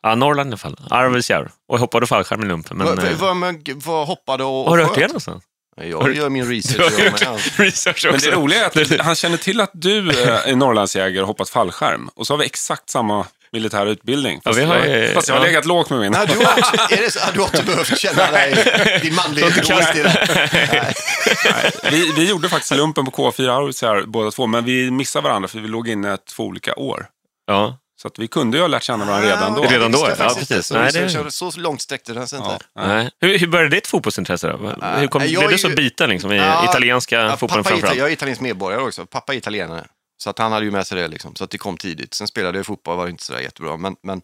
[0.04, 0.78] Ja, Norrland i alla fall.
[0.90, 1.52] Arvidsjaur.
[1.68, 2.78] Och jag hoppade fallskärm i lumpen.
[2.78, 5.44] Men, Vad eh, vad- men vad hoppade och, har du hört det någonstans?
[5.78, 6.94] Jag gör min research.
[7.26, 7.42] Har med.
[7.56, 8.12] research också.
[8.12, 11.50] Men det roliga är att han känner till att du eh, är Norrlandsjägare och hoppat
[11.50, 12.10] fallskärm.
[12.16, 14.42] Och så har vi exakt samma militära utbildning.
[14.44, 15.48] Fast, Ja, vi har jag, fast jag har ja.
[15.48, 16.12] legat lågt med min.
[16.12, 18.56] Nej, du har också, är det så, har du också behövt känna dig,
[19.02, 20.94] din manlighet det?
[21.52, 21.72] Nej.
[21.92, 25.60] Vi, vi gjorde faktiskt lumpen på K4 Arvidsjaur båda två, men vi missade varandra för
[25.60, 27.06] vi låg inne två olika år.
[27.48, 27.78] Ja.
[28.02, 29.64] Så att vi kunde ju ha lärt känna varandra redan då.
[29.66, 30.72] Ja, Redan det då, ja, precis.
[30.72, 32.58] Nej, Så, det- så, så långt sträckte den sig inte.
[32.76, 32.88] Ja.
[32.88, 33.10] Nej.
[33.22, 34.58] Hur, hur började ditt fotbollsintresse då?
[34.58, 37.64] Hur kom, jag blev är du så ju- biten liksom, i Ja, italienska Ja, fotbollen
[37.64, 37.98] framförallt?
[37.98, 39.06] jag är italiensk medborgare också.
[39.06, 39.86] Pappa är italienare.
[40.18, 41.36] Så att han hade ju med sig det, liksom.
[41.36, 42.14] så att det kom tidigt.
[42.14, 43.78] Sen spelade jag fotboll, var inte sådär jättebra.
[43.78, 44.22] Men, men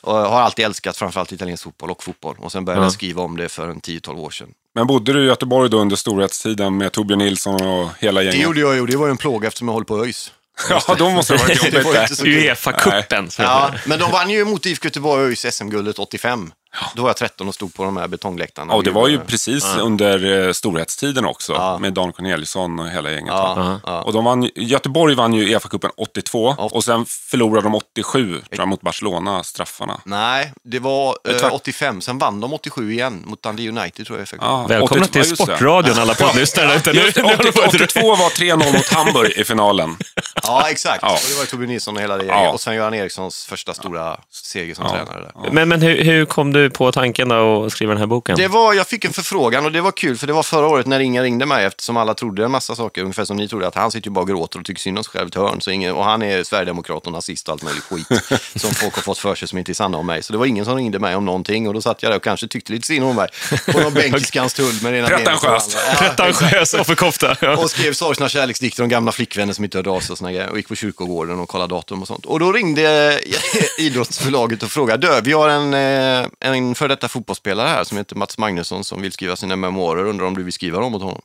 [0.00, 2.36] har alltid älskat framförallt italiensk fotboll och fotboll.
[2.38, 2.86] Och sen började Ja.
[2.86, 4.48] jag skriva om det för en 10-12 år sedan.
[4.74, 8.42] Men bodde du i Göteborg då under storhetstiden med Torbjörn Nilsson och hela Det gänget?
[8.42, 10.32] gjorde jag det var ju en plåga eftersom jag håller på ÖIS.
[10.70, 12.20] Ja, då måste det ha varit jobbigt.
[12.20, 13.30] Uefa-cupen.
[13.38, 16.52] Ja, men de vann ju mot IFK Göteborg och ÖIS SM-guldet 85.
[16.94, 18.72] Då var jag 13 och stod på de här betongläktarna.
[18.72, 21.78] Ja, och det var ju precis under eh, storhetstiden också, Ja.
[21.78, 23.32] med Dan Corneliusson och hela gänget.
[23.34, 24.02] Ja, ja.
[24.02, 26.68] Och de vann, Göteborg vann ju Uefa-cupen 82 Ja.
[26.72, 30.00] och sen förlorade de 87 tror jag, mot Barcelona, straffarna.
[30.04, 32.00] Nej, det var eh, tror- 85.
[32.00, 34.28] Sen vann de 87 igen mot Dundee United tror jag.
[34.40, 35.36] Ja, Välkomna 82 till.
[35.36, 36.92] Sportradion, alla poddlyssnare där ute.
[36.92, 39.96] Nu- Just, nu håller vi på att- 82 var 3-0 mot Hamburg i finalen.
[40.42, 40.98] Ja, exakt.
[41.02, 41.12] Ja.
[41.12, 42.42] Och det var Torbjörn Nilsson och hela det gänget.
[42.44, 42.50] Ja.
[42.52, 44.90] Och sen Göran Erikssons första stora seger som Ja.
[44.90, 45.50] tränare där.
[45.52, 48.36] Men, men hur, hur kom du på tanken då att skriva den här boken?
[48.36, 50.86] Det var, jag fick en förfrågan och det var kul för det var förra året
[50.86, 53.74] när Inga ringde mig eftersom alla trodde en massa saker, ungefär som ni trodde, att
[53.74, 55.60] han sitter ju bara och gråter och tycker synd om sig själv i ett hörn.
[55.60, 58.06] Så ingen, och han är sverigedemokrat och nazist och allt möjligt skit
[58.56, 60.22] som folk har fått för sig som inte är sanna om mig.
[60.22, 62.22] Så det var ingen som ringde mig om någonting och då satt jag där och
[62.24, 63.28] kanske tyckte lite synd om mig
[63.72, 65.78] på någon bänk i Skanstull med ena Pretentiöst.
[65.98, 67.36] Pretentiös offerkofta.
[67.40, 67.56] Ja.
[67.56, 70.50] och skrev sorgsna kärleksdikter om gamla flickvänner som inte hörde av sig och såna grejer.
[70.50, 72.26] Och gick på kyrkogården och kollade datum och sånt.
[72.26, 73.20] Och då ringde
[73.78, 78.16] idrottsförlaget och frågade, du, vi har en, eh, en före detta fotbollsspelare här som heter
[78.16, 81.22] Mats Magnusson som vill skriva sina memoarer, undrar om du vill skriva dem åt honom?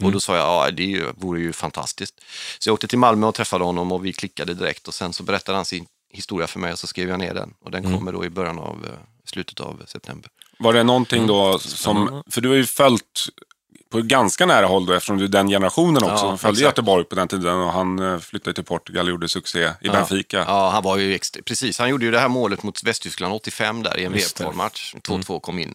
[0.00, 2.20] Och då sa jag, ja det vore ju fantastiskt.
[2.58, 5.22] Så jag åkte till Malmö och träffade honom och vi klickade direkt och sen så
[5.22, 7.54] berättade han sin historia för mig och så skrev jag ner den.
[7.64, 10.30] Och den kommer då i början av, eh, slutet av september.
[10.58, 13.28] Var det någonting då som, för du har ju följt
[13.92, 16.78] på ganska nära håll då, eftersom du är den generationen också Ja, som följde exakt.
[16.78, 20.44] Göteborg på den tiden och han eh, flyttade till Portugal och gjorde succé i Benfica.
[20.48, 21.78] Ja, han var ju precis.
[21.78, 24.12] Han gjorde ju det här målet mot Västtyskland 85 där i en.
[24.12, 24.94] VM-kvalmatch.
[24.94, 25.74] 2-2 kom in.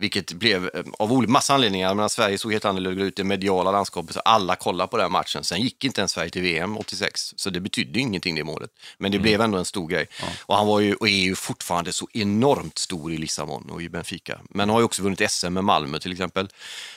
[0.00, 1.94] Vilket blev eh, av olika massa anledningar.
[1.94, 3.16] Men Sverige såg helt annorlunda ut.
[3.16, 5.44] Det mediala landskapet, så alla kollade på den matchen.
[5.44, 8.70] Sen gick inte ens Sverige till VM 86, så det betydde ingenting det målet.
[8.98, 10.06] Men det blev ändå en stor grej.
[10.46, 13.88] Och han var ju, och är ju fortfarande så enormt stor i Lissabon och i
[13.88, 14.40] Benfica.
[14.50, 16.48] Men har ju också vunnit SM med Malmö till exempel.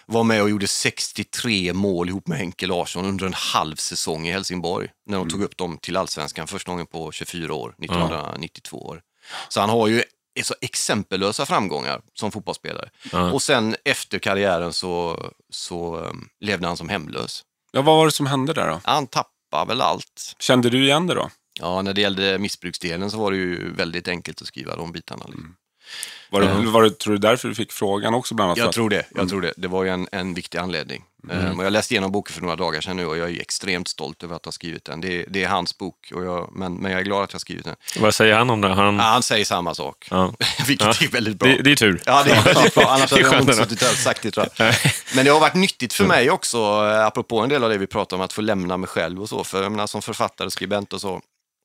[0.05, 4.31] Var med och gjorde 63 mål ihop med Henke Larsson under en halv säsong i
[4.31, 4.89] Helsingborg.
[5.05, 9.01] När de tog upp dem till allsvenskan första gången på 24 år, 1992 år.
[9.49, 10.03] Så han har ju
[10.43, 12.89] så exempellösa framgångar som fotbollsspelare.
[13.11, 13.31] Ja.
[13.31, 17.43] Och sen efter karriären så, så um, levde han som hemlös.
[17.71, 18.81] Ja, vad var det som hände där då?
[18.83, 20.35] Han tappade väl allt.
[20.39, 21.29] Kände du igen det då?
[21.59, 25.25] Ja, när det gällde missbruksdelen så var det ju väldigt enkelt att skriva de bitarna.
[25.25, 25.55] Mm.
[26.29, 28.57] Var det, var det, tror du därför du fick frågan också bland annat?
[28.57, 29.05] Jag tror det.
[29.15, 29.53] Jag tror det.
[29.57, 31.03] Det var ju en, en viktig anledning.
[31.31, 33.87] Ehm, och jag läste igenom boken för några dagar sedan nu och jag är extremt
[33.87, 35.01] stolt över att ha skrivit den.
[35.01, 37.35] Det, är- det är hans bok, och jag, men, men jag är glad att jag
[37.35, 37.75] har skrivit den.
[37.99, 38.67] Vad säger han om det?
[38.67, 38.95] Han...
[38.95, 40.33] Ja, han säger samma sak, Ja.
[40.67, 41.05] vilket Ja.
[41.07, 41.49] är väldigt bra.
[41.49, 42.01] Det, det är tur.
[42.05, 42.83] Ja, det är väldigt bra.
[42.83, 44.73] Annars hade jag inte suttit här och sagt det tror jag.
[45.15, 47.87] Men det har varit nyttigt för mig också, eh, apropå en del av det vi
[47.87, 49.43] pratar om, att få lämna mig själv och så.
[49.43, 51.21] För jag menar, som författare, skribent och så,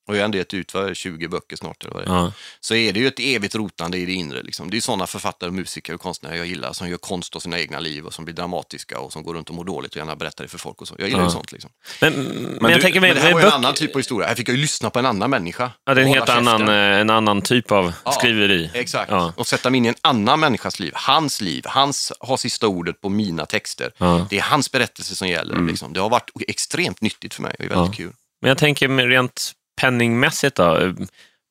[0.07, 2.11] och jag har ändå gett ut vad är det, 20 böcker snart, eller vad det
[2.11, 2.15] är.
[2.15, 2.33] Ja.
[2.61, 4.43] så är det ju ett evigt rotande i det inre.
[4.43, 4.71] Liksom.
[4.71, 7.81] Det är sådana författare, musiker och konstnärer jag gillar, som gör konst av sina egna
[7.81, 10.45] liv och som blir dramatiska och som går runt och mår dåligt och gärna berättar
[10.45, 10.95] det för folk och så.
[10.99, 11.31] Jag gillar ju Ja.
[11.31, 11.53] sånt.
[11.53, 11.71] Liksom.
[12.01, 12.13] Men,
[12.61, 14.29] men, jag du- tänker Men det här var ju en annan typ av historia.
[14.29, 15.71] Här fick jag ju lyssna på en annan människa.
[15.85, 18.71] Ja, det är en helt annan, eh, en annan typ av Ja, skriveri.
[18.75, 19.13] Exakt.
[19.37, 20.93] Och sätta mig in i en annan människas liv.
[20.95, 21.63] Hans liv.
[21.67, 23.93] Hans har sista ordet på mina texter.
[24.31, 25.63] Det är hans berättelse som gäller.
[25.67, 25.93] Liksom.
[25.93, 28.13] Det har varit extremt nyttigt för mig och är väldigt kul.
[28.41, 30.95] Men jag tänker rent penningmässigt då.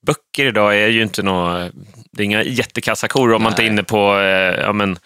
[0.06, 1.70] Böcker idag är ju inte några,
[2.12, 4.98] det är inga jättekassakor om man inte är inne på eh, ja, men,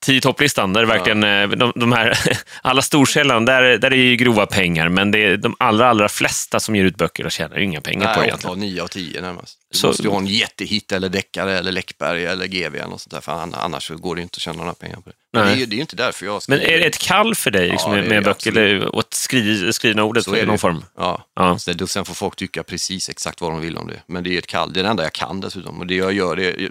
[0.00, 0.72] tio topplistan.
[0.72, 2.18] Där är verkligen eh, de, de här,
[2.62, 4.88] alla storsällan, där, där är ju grova pengar.
[4.88, 8.06] Men det är de allra, allra flesta som ger ut böcker och tjänar inga pengar
[8.06, 8.58] på det Nej, egentligen.
[8.60, 9.58] nio av tio närmast.
[9.72, 13.00] Du Så- måste ju ha en jättehit eller deckare eller Läckberg eller GV eller något
[13.00, 13.20] sånt där.
[13.20, 15.16] För an- annars går det ju inte att tjäna några pengar på det.
[15.32, 15.56] Men det Nej.
[15.56, 16.72] är, ju, det är ju inte därför jag Men skriver.
[16.74, 19.72] är det ett kall för dig liksom, Ja, med, det det böcker eller åt skri,
[19.72, 20.58] skrivna ordet Så är i det någon ju.
[20.58, 20.84] form?
[20.96, 21.26] Ja.
[21.36, 21.58] Ja.
[21.58, 24.02] Så det, sen får folk tycka precis exakt vad de vill om det.
[24.06, 24.72] Men det är ett kall.
[24.72, 25.78] Det är det enda jag kan dessutom.
[25.80, 26.70] Och det jag gör det,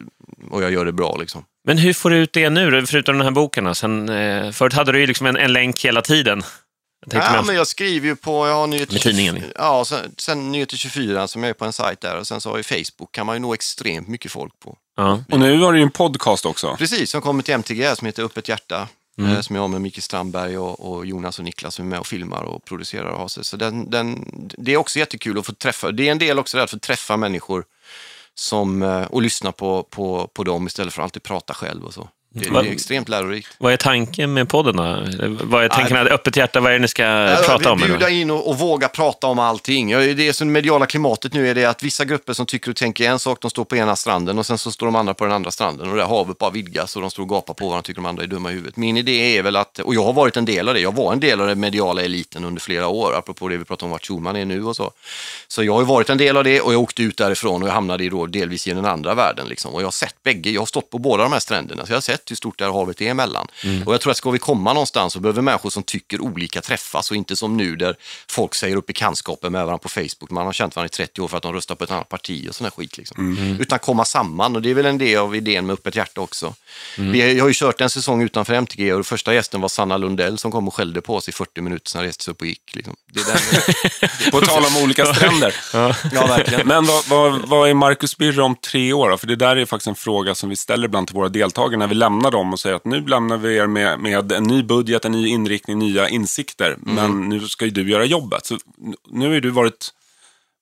[0.51, 1.43] och jag gör det bra liksom.
[1.65, 3.75] Men hur får du ut det nu, förutom den här boken?
[3.75, 6.43] Sen, eh, förut hade du ju liksom en, en länk hela tiden.
[7.11, 10.15] Jag Ja, men jag skriver ju på, jag har nyheter, Med tidningen, 24 Ja, sen,
[10.17, 12.65] sen Nyheter 24 som jag är på en sajt där och sen så har jag
[12.65, 14.77] Facebook kan man ju nå extremt mycket folk på.
[14.97, 15.23] ja.
[15.31, 16.75] Och nu har du ju en podcast också.
[16.77, 18.87] Precis, som kommer till MTG som heter Öppet hjärta.
[19.17, 19.31] Mm.
[19.31, 21.99] eh, Som jag har med Micke Strandberg och, och Jonas och Niklas som är med
[21.99, 23.45] och filmar och producerar och har sig.
[23.45, 24.25] Så den, den,
[24.57, 26.79] det är också jättekul att få träffa, det är en del också där att få
[26.79, 27.65] träffa människor
[28.35, 31.93] som, eh, och lyssna på, på, på dem istället för att alltid prata själv och
[31.93, 32.09] så.
[32.37, 33.49] Det, Vad- det är extremt lärorikt.
[33.57, 34.83] Vad är tanken med podden då?
[35.43, 35.97] Vad är tanken?
[36.03, 36.13] Nej.
[36.13, 37.79] Öppet hjärta, vad är det ni ska Ja, prata om?
[37.79, 39.89] Bjuda in och, och våga prata om allting.
[40.15, 43.19] Det som mediala klimatet nu är det att vissa grupper som tycker och tänker en
[43.19, 45.51] sak, de står på ena stranden och sen så står de andra på den andra
[45.51, 48.01] stranden och det havet bara vidgas och de står och gapar på varandra och tycker
[48.01, 48.77] de andra är dumma i huvudet.
[48.77, 51.13] Min idé är väl att, och jag har varit en del av det, jag var
[51.13, 54.05] en del av den mediala eliten under flera år, apropå det vi pratar om vart
[54.07, 54.91] Schulman är nu och så.
[55.47, 57.69] Så jag har ju varit en del av det och jag åkte ut därifrån och
[57.69, 59.73] jag hamnade i då delvis i den andra världen liksom.
[59.73, 61.97] Och jag har sett bägge, jag har stått på båda de här stränderna, så jag
[61.97, 63.47] har sett oavsett hur stort det här havet är emellan.
[63.85, 67.11] Och jag tror att ska vi komma någonstans så behöver människor som tycker olika träffas
[67.11, 67.95] och inte som nu där
[68.27, 70.31] folk säger upp bekantskapen med varandra på Facebook.
[70.31, 72.47] Man har känt varandra i 30 år för att de röstar på ett annat parti
[72.49, 72.97] och sån här skit.
[72.97, 73.57] Liksom.
[73.59, 76.53] Utan komma samman och det är väl en del av idén med Öppet hjärta också.
[76.97, 80.51] Vi har ju kört en säsong utanför MTG och första gästen var Sanna Lundell som
[80.51, 82.75] kom och skällde på oss i 40 minuter, sen reste sig upp och gick.
[82.75, 82.95] Liksom.
[84.31, 85.55] På tal om olika stränder.
[85.73, 86.67] ja, verkligen.
[86.67, 89.09] Men vad, vad, vad är Marcus Birro om tre år?
[89.09, 89.17] då?
[89.17, 91.87] För det där är faktiskt en fråga som vi ställer ibland till våra deltagare när
[91.87, 95.05] vi lämnar dem och säger att nu lämnar vi er med, med en ny budget,
[95.05, 96.75] en ny inriktning, nya insikter.
[96.79, 98.45] Men nu ska ju du göra jobbet.
[98.45, 98.57] Så
[99.11, 99.89] nu har ju du varit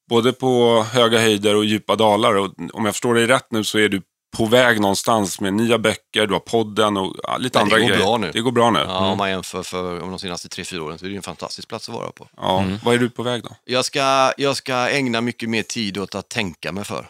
[0.10, 2.36] både på höga höjder och djupa dalar.
[2.36, 4.02] Och om jag förstår dig rätt nu så är du
[4.38, 8.02] på väg någonstans med nya böcker, du har podden och lite det andra går grejer.
[8.02, 8.32] bra nu.
[8.34, 8.80] Det går bra nu.
[8.80, 11.18] Ja, om man jämför för om de senaste tre, fyra åren så är det ju
[11.18, 12.28] en fantastisk plats att vara på.
[12.38, 12.66] Ja.
[12.84, 13.50] Vad är du på väg då?
[13.66, 17.08] Jag ska, jag ska ägna mycket mer tid åt att tänka mig för.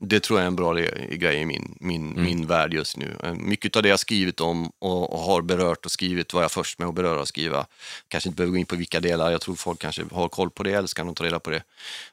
[0.00, 3.16] Det tror jag är en bra re- grej i min, min, min värld just nu.
[3.22, 6.52] Eh, Mycket av det jag skrivit om och, och har berört och skrivit var jag
[6.52, 7.66] först med att beröra och skriva.
[8.08, 10.62] Kanske inte behöver gå in på vilka delar, jag tror folk kanske har koll på
[10.62, 11.62] det, eller ska nog ta reda på det.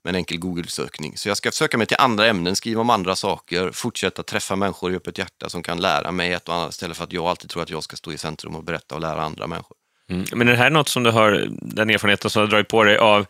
[0.03, 1.17] Med en enkel Google-sökning.
[1.17, 4.93] Så jag ska söka mig till andra ämnen, skriva om andra saker, fortsätta träffa människor
[4.93, 7.49] i öppet hjärta som kan lära mig ett och annat istället för att jag alltid
[7.49, 9.77] tror att jag ska stå i centrum och berätta och lära andra människor.
[10.09, 10.25] Mm.
[10.33, 12.83] Men är det här något som du har, den erfarenheten som du har dragit på
[12.83, 13.25] dig av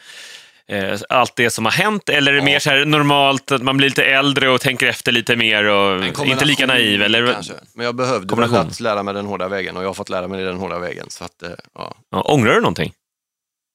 [0.69, 2.10] eh, allt det som har hänt?
[2.10, 5.12] Eller är det mer så här normalt att man blir lite äldre och tänker efter
[5.12, 7.02] lite mer och inte lika naiv?
[7.02, 7.34] Eller?
[7.34, 7.54] Kanske.
[7.76, 10.28] Men jag behövde väl att lära mig den hårda vägen och jag har fått lära
[10.28, 11.06] mig den hårda vägen.
[11.10, 12.93] Så att, eh, ja, Ja, ångrar du någonting?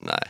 [0.05, 0.23] nej.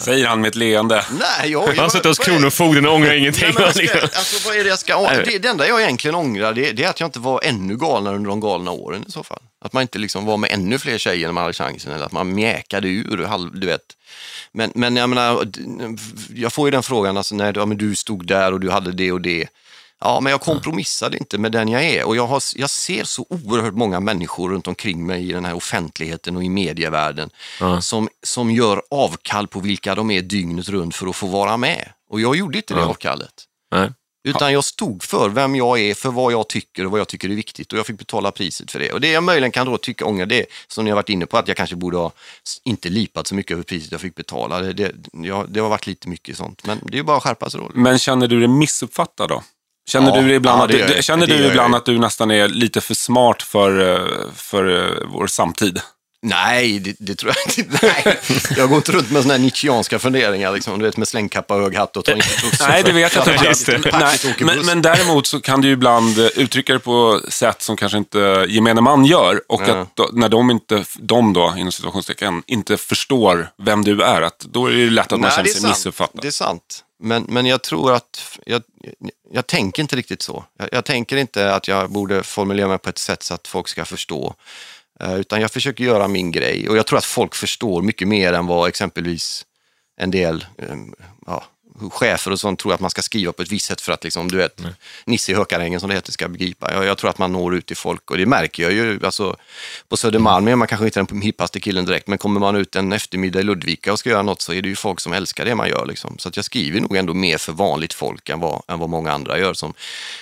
[0.00, 1.04] Säger han med ett leende.
[1.10, 1.66] Nej, jag...
[1.66, 3.44] Han jag sitter hos Kronofogden och ångrar ingenting.
[3.44, 5.00] Nej, men jag ska, alltså, vad är det jag ska...
[5.00, 5.22] Nej.
[5.26, 8.16] Det, det enda jag egentligen ångrar det, det är att jag inte var ännu galnare
[8.16, 9.42] under de galna åren i så fall.
[9.64, 12.12] Att man inte liksom var med ännu fler tjejer när man hade chansen eller att
[12.12, 13.96] man mjäkade ur, halv, du vet.
[14.52, 15.48] Men, men jag menar,
[16.34, 18.92] jag får ju den frågan, alltså, när ja, men du stod där och du hade
[18.92, 19.48] det och det.
[20.00, 23.26] Ja, men jag kompromissade inte med den jag är och jag, har, jag ser så
[23.30, 27.30] oerhört många människor runt omkring mig i den här offentligheten och i medievärlden
[27.60, 27.80] Ja.
[27.80, 31.88] som, som gör avkall på vilka de är dygnet runt för att få vara med.
[32.10, 32.86] Och jag gjorde inte det Ja.
[32.86, 33.44] avkallet.
[33.74, 33.92] Nej.
[34.28, 37.30] Utan jag stod för vem jag är, för vad jag tycker och vad jag tycker
[37.30, 38.92] är viktigt och jag fick betala priset för det.
[38.92, 41.38] Och det jag möjligen kan då tycka ångra det, som ni har varit inne på,
[41.38, 42.12] att jag kanske borde ha
[42.64, 44.60] inte lipat så mycket över priset jag fick betala.
[44.60, 47.22] Det, det, ja, det har varit lite mycket sånt, men det är ju bara att
[47.22, 47.70] skärpa sig då.
[47.74, 49.42] Men känner du dig missuppfattad då?
[49.88, 51.04] Känner Ja, du ibland, ja, att, du, jag.
[51.04, 54.00] känner du ibland att du nästan är lite för smart för, eh,
[54.36, 55.80] för eh, vår samtid?
[56.26, 57.78] Nej, det, det tror jag inte.
[58.04, 58.18] Nej.
[58.56, 61.60] Jag går inte runt med sådana här nietzscheanska funderingar, liksom, du vet, med slängkappa och
[61.62, 62.66] hög hatt och tar inte bussen.
[62.68, 63.28] Nej, det vet jag
[64.24, 64.44] inte.
[64.44, 67.98] men, men däremot så kan du ju ibland eh, uttrycka det på sätt som kanske
[67.98, 69.40] inte gemene man gör.
[69.48, 69.80] Och Ja.
[69.80, 74.38] att då, när de, inte, de då, inom situationstecken, inte förstår vem du är, att
[74.38, 75.70] då är det ju lätt att man Nej, känner det är sig sant.
[75.76, 76.22] missuppfattad.
[76.22, 76.80] Det är sant.
[77.04, 78.62] Men, men jag tror att, jag,
[79.30, 80.44] jag tänker inte riktigt så.
[80.58, 83.68] Jag, jag tänker inte att jag borde formulera mig på ett sätt så att folk
[83.68, 84.34] ska förstå.
[85.00, 86.68] Eh, utan jag försöker göra min grej.
[86.68, 89.46] Och jag tror att folk förstår mycket mer än vad exempelvis
[89.96, 90.76] en del eh,
[91.26, 91.44] ja,
[91.92, 94.30] chefer och sånt tror att man ska skriva på ett visst sätt för att liksom,
[94.30, 94.60] du vet,
[95.04, 96.72] Nisse i Hökarängen som det heter ska begripa.
[96.72, 99.00] Jag, jag tror att man når ut till folk och det märker jag ju.
[99.04, 99.36] Alltså,
[99.88, 102.92] på Södermalm är man kanske inte den hippaste killen direkt, men kommer man ut en
[102.92, 105.54] eftermiddag i Ludvika och ska göra något så är det ju folk som älskar det
[105.54, 105.86] man gör.
[105.86, 106.18] Liksom.
[106.18, 109.12] Så att jag skriver nog ändå mer för vanligt folk än vad, än vad många
[109.12, 109.74] andra gör som,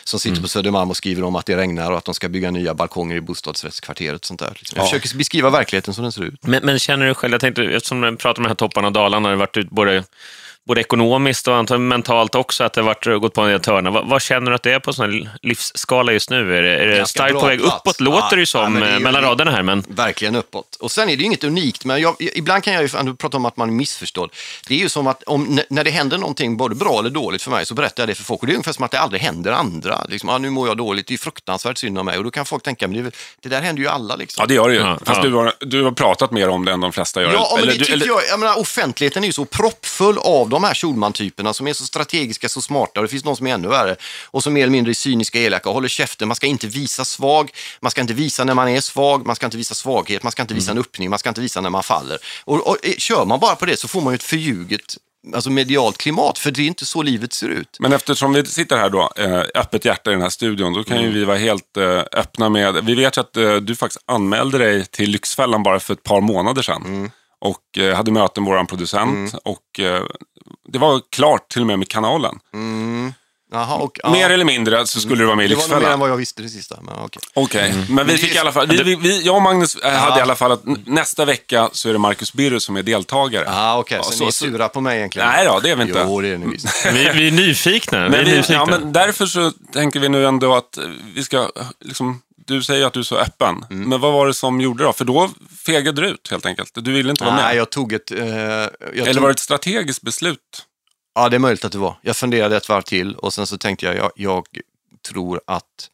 [0.04, 2.50] som sitter på Södermalm och skriver om att det regnar och att de ska bygga
[2.50, 4.20] nya balkonger i bostadsrättskvarteret.
[4.20, 4.76] och Sånt där, liksom.
[4.76, 4.90] Jag Ja.
[4.90, 6.46] försöker beskriva verkligheten som den ser ut.
[6.46, 8.92] Men, men känner du själv, jag tänkte, eftersom du pratar om de här topparna och
[8.92, 10.04] dalarna, har varit ut både,
[10.66, 13.90] både ekonomiskt och antagligen mentalt också, att det har varit, gått på en del törnar.
[13.90, 16.56] Vad, vad känner du att det är på sån här livsskala just nu?
[16.58, 17.76] Är det, är det starkt på väg plats.
[17.76, 20.76] uppåt, låter det ju Ja, som, men det ju- mellan raderna här, men Verkligen uppåt.
[20.80, 23.38] Och sen är det ju inget unikt, men jag, ibland kan jag ju, du pratar
[23.38, 24.30] om att man är missförstådd.
[24.68, 27.50] Det är ju som att om, när det händer någonting, både bra eller dåligt för
[27.50, 28.40] mig, så berättar jag det för folk.
[28.40, 30.04] Och det är ungefär som att det aldrig händer andra.
[30.08, 32.18] Liksom, ah, nu mår jag dåligt, det är fruktansvärt synd om mig.
[32.18, 33.10] Och då kan folk tänka, men det,
[33.42, 34.42] det där händer ju alla liksom.
[34.42, 34.80] Ja, det gör det ju.
[34.80, 35.28] Ja, Fast ja.
[35.28, 37.32] Du, har, du har pratat mer om det än de flesta gör.
[37.32, 40.18] Ja, men Eller det du- tycker eller- jag, jag menar, offentligheten är ju så proppfull
[40.18, 43.46] av de här Schulman-typerna som är så strategiska, så smarta och det finns någon som
[43.46, 46.28] är ännu värre och som mer eller mindre är cyniska, elaka och håller käften.
[46.28, 49.46] Man ska inte visa svag, man ska inte visa när man är svag, man ska
[49.46, 51.82] inte visa svaghet, man ska inte visa en öppning, man ska inte visa när man
[51.82, 52.18] faller.
[52.44, 54.96] Och, och eh, kör man bara på det så får man ju ett förljuget
[55.34, 57.76] alltså medialt klimat, för det är inte så livet ser ut.
[57.80, 60.96] Men eftersom vi sitter här då, eh, öppet hjärta i den här studion, då kan
[60.96, 61.10] Mm.
[61.10, 62.84] ju vi vara helt eh, öppna med...
[62.84, 66.62] Vi vet ju att du faktiskt anmälde dig till Lyxfällan bara för ett par månader
[66.62, 66.82] sedan.
[66.86, 67.10] Mm.
[67.44, 69.34] Och eh, hade möte med vår producent.
[69.44, 70.02] Och eh,
[70.68, 72.38] det var klart till och med med kanalen.
[73.54, 75.68] Jaha, och, ja, Mer eller mindre så skulle du vara med i det var nog
[75.70, 76.00] mer än Lyxfällan.
[76.00, 76.78] vad jag visste det sista.
[76.82, 77.22] Men, okej.
[77.34, 78.66] Okej, men vi Men det fick är- i alla fall...
[78.68, 81.88] Vi, vi, vi, jag och Magnus eh, hade i alla fall att nästa vecka så
[81.88, 83.44] är det Marcus Birro som är deltagare.
[83.48, 85.28] Ah, okej, Ja, så, så- ni är sura på mig egentligen?
[85.28, 86.04] Nej då, det är vi inte.
[86.06, 86.86] Jo, det är ni visst.
[86.92, 87.98] vi, vi är nyfikna.
[87.98, 88.54] Vi är Men, vi, nyfikna.
[88.54, 90.78] ja, men därför så tänker vi nu ändå att
[91.14, 91.48] vi ska
[91.84, 93.64] liksom du säger att du är så öppen.
[93.70, 93.88] Mm.
[93.88, 94.92] Men vad var det som gjorde då?
[94.92, 95.30] För då
[95.66, 96.70] fegade du ut helt enkelt.
[96.74, 97.44] Du ville inte vara med.
[97.44, 98.10] Nej, jag tog ett...
[98.10, 100.38] Eh, jag Eller tog, var det ett strategiskt beslut?
[101.14, 101.96] Ja, det är möjligt att det var.
[102.02, 104.44] Jag funderade ett varv till och sen så tänkte jag, jag, jag
[105.08, 105.88] tror att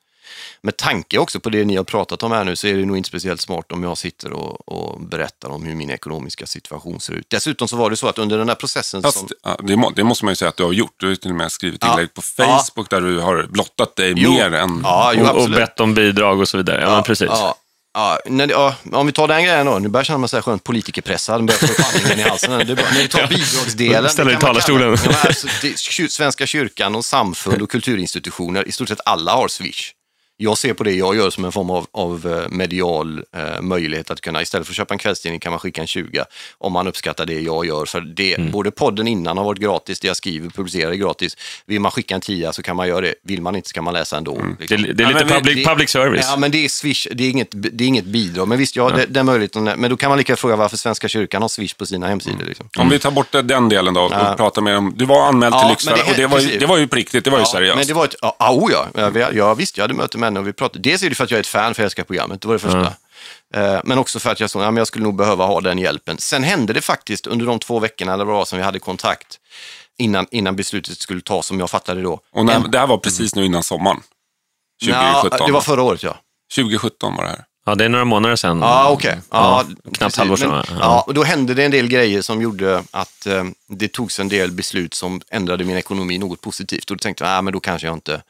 [0.62, 2.96] med tanke också på det ni har pratat om här nu så är det nog
[2.96, 7.12] inte speciellt smart om jag sitter och, och berättar om hur min ekonomiska situation ser
[7.12, 7.26] ut.
[7.30, 9.12] Dessutom så var det så att under den här processen som...
[9.12, 10.94] Fast, ja, det, må, det måste man ju säga att du har gjort.
[10.96, 11.90] Du har ju till och med skrivit Ja.
[11.92, 14.30] inlägg på Facebook där du har blottat dig Jo.
[14.32, 14.80] mer än...
[14.84, 16.82] Ja, jo, Och, och bett om bidrag och så vidare.
[16.82, 17.28] Ja, precis.
[17.30, 17.54] Ja,
[17.94, 20.36] ja, när, ja, om vi tar den grejen då, nu börjar jag känna mig så
[20.36, 22.50] här skönt politikerpressad, börjar få upp andningen i halsen.
[22.66, 24.10] Det är bara, när vi tar bidragsdelen.
[24.10, 24.96] Ställer i talarstolen.
[24.96, 29.48] kalla- Ja, alltså, det, Svenska kyrkan och samfund och kulturinstitutioner, i stort sett alla har
[29.48, 29.92] Swish.
[30.40, 34.10] Jag ser på det jag gör som en form av, av eh, medial eh, möjlighet
[34.10, 36.24] att kunna, istället för att köpa en kvällstidning kan man skicka en 20
[36.58, 37.84] om man uppskattar det jag gör.
[37.86, 38.50] För det, Mm.
[38.50, 41.36] både podden innan har varit gratis, det jag skriver publicerar är gratis.
[41.66, 43.84] Vill man skicka en 10 så kan man göra det, vill man inte så kan
[43.84, 44.34] man läsa ändå.
[44.34, 44.84] Det, liksom.
[44.84, 46.26] är- det är Ja, lite men vi- public, det- public service.
[46.30, 48.48] Ja, men det är Swish, det är inget, det är inget bidrag.
[48.48, 49.64] Men visst, ja, det, det är möjligheten.
[49.64, 52.44] Men då kan man lika fråga varför Svenska kyrkan har Swish på sina hemsidor.
[52.44, 52.68] Liksom.
[52.78, 54.34] Om vi tar bort den delen då och Ja.
[54.36, 54.94] pratar mer om...
[54.96, 56.96] Du var anmäld Ja, till Lyxfällan det- och det var, ju, det var ju på
[56.96, 57.76] riktigt, det var ju seriöst.
[57.76, 60.18] Men det var ett, ja, ah, oh, ja, ja, vi- ja, visst, jag hade möte
[60.18, 60.78] med henne och vi pratade.
[60.90, 62.54] Dels är det för att jag är ett fan, för jag älskar programmet, det var
[62.54, 62.92] det första.
[63.54, 65.78] Eh, Men också för att jag såg, ja, men jag skulle nog behöva ha den
[65.78, 66.18] hjälpen.
[66.18, 69.38] Sen hände det faktiskt under de två veckorna eller vad som vi hade kontakt
[69.98, 72.20] innan, innan beslutet skulle tas, som jag fattade då.
[72.32, 74.00] Och när, En- det här var precis nu innan sommaren.
[74.84, 75.38] 2017.
[75.40, 76.16] Ja, det var förra året, ja.
[76.54, 77.44] 2017 var det här.
[77.66, 78.60] Ja, det är några månader sedan.
[78.60, 79.18] Ja, okej.
[79.30, 80.18] Ja, knappt precis.
[80.18, 80.64] halvår sedan.
[80.68, 84.20] Men, ja, och då hände det en del grejer som gjorde att eh, det togs
[84.20, 86.90] en del beslut som ändrade min ekonomi något positivt.
[86.90, 88.22] Och då tänkte jag, ah, men då kanske jag inte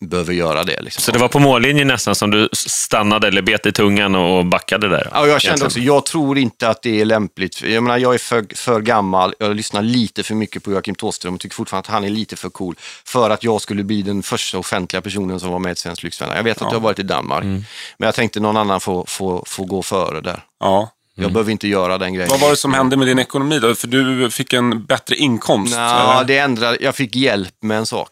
[0.00, 0.80] behöver göra det.
[0.80, 1.00] Liksom.
[1.02, 4.88] Så det var på mållinjen nästan som du stannade eller bet i tungan och backade
[4.88, 5.08] där?
[5.12, 7.62] Ja, jag kände också, jag tror inte att det är lämpligt.
[7.62, 11.34] Jag menar, jag är för, för gammal, jag lyssnar lite för mycket på Joakim Thåström
[11.34, 14.22] och tycker fortfarande att han är lite för cool för att jag skulle bli den
[14.22, 16.36] första offentliga personen som var med i Svensk Lyxfällan.
[16.36, 17.64] Jag vet att jag har varit i Danmark, Mm.
[17.98, 20.44] men jag tänkte någon annan får, får, får gå före där.
[20.60, 20.90] Ja.
[21.16, 22.30] Jag behöver inte göra den grejen.
[22.30, 23.74] Vad var det som hände med din ekonomi då?
[23.74, 25.76] För du fick en bättre inkomst?
[25.76, 26.24] Nå, eller?
[26.24, 28.10] det ändrade, jag fick hjälp med en sak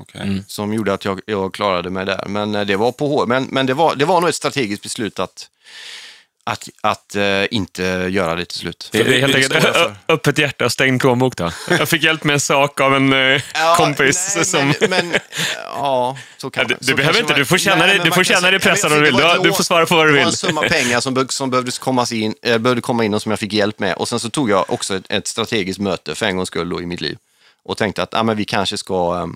[0.00, 0.42] Okej.
[0.46, 2.24] som gjorde att jag, jag klarade mig där.
[2.28, 3.26] Men eh, det var på.
[3.26, 5.48] Men, men det, var, det var nog ett strategiskt beslut att,
[6.44, 8.88] att, att eh, inte göra det till slut.
[8.92, 9.96] Det är helt det jag för.
[10.08, 11.50] öppet hjärta och stängd plånbok då.
[11.70, 14.74] Jag fick hjälp med en sak av en eh, Ja, kompis nej, som...
[14.80, 15.20] Men, men,
[15.64, 18.10] ja, så kan Ja, du- så behöver inte, man- du får känna Nej, dig- du
[18.12, 19.14] får känna dig pressad om du vill.
[19.16, 20.36] det Du- du får svara på vad du Det var en vill.
[20.36, 23.38] summa pengar som, be, som behövde, komma in, eh, behövde komma in och som jag
[23.38, 23.94] fick hjälp med.
[23.94, 26.82] Och sen så tog jag också ett, ett strategiskt möte för en gångs skull då
[26.82, 27.16] i mitt liv.
[27.64, 29.26] Och tänkte att ah, men vi, kanske ska, eh,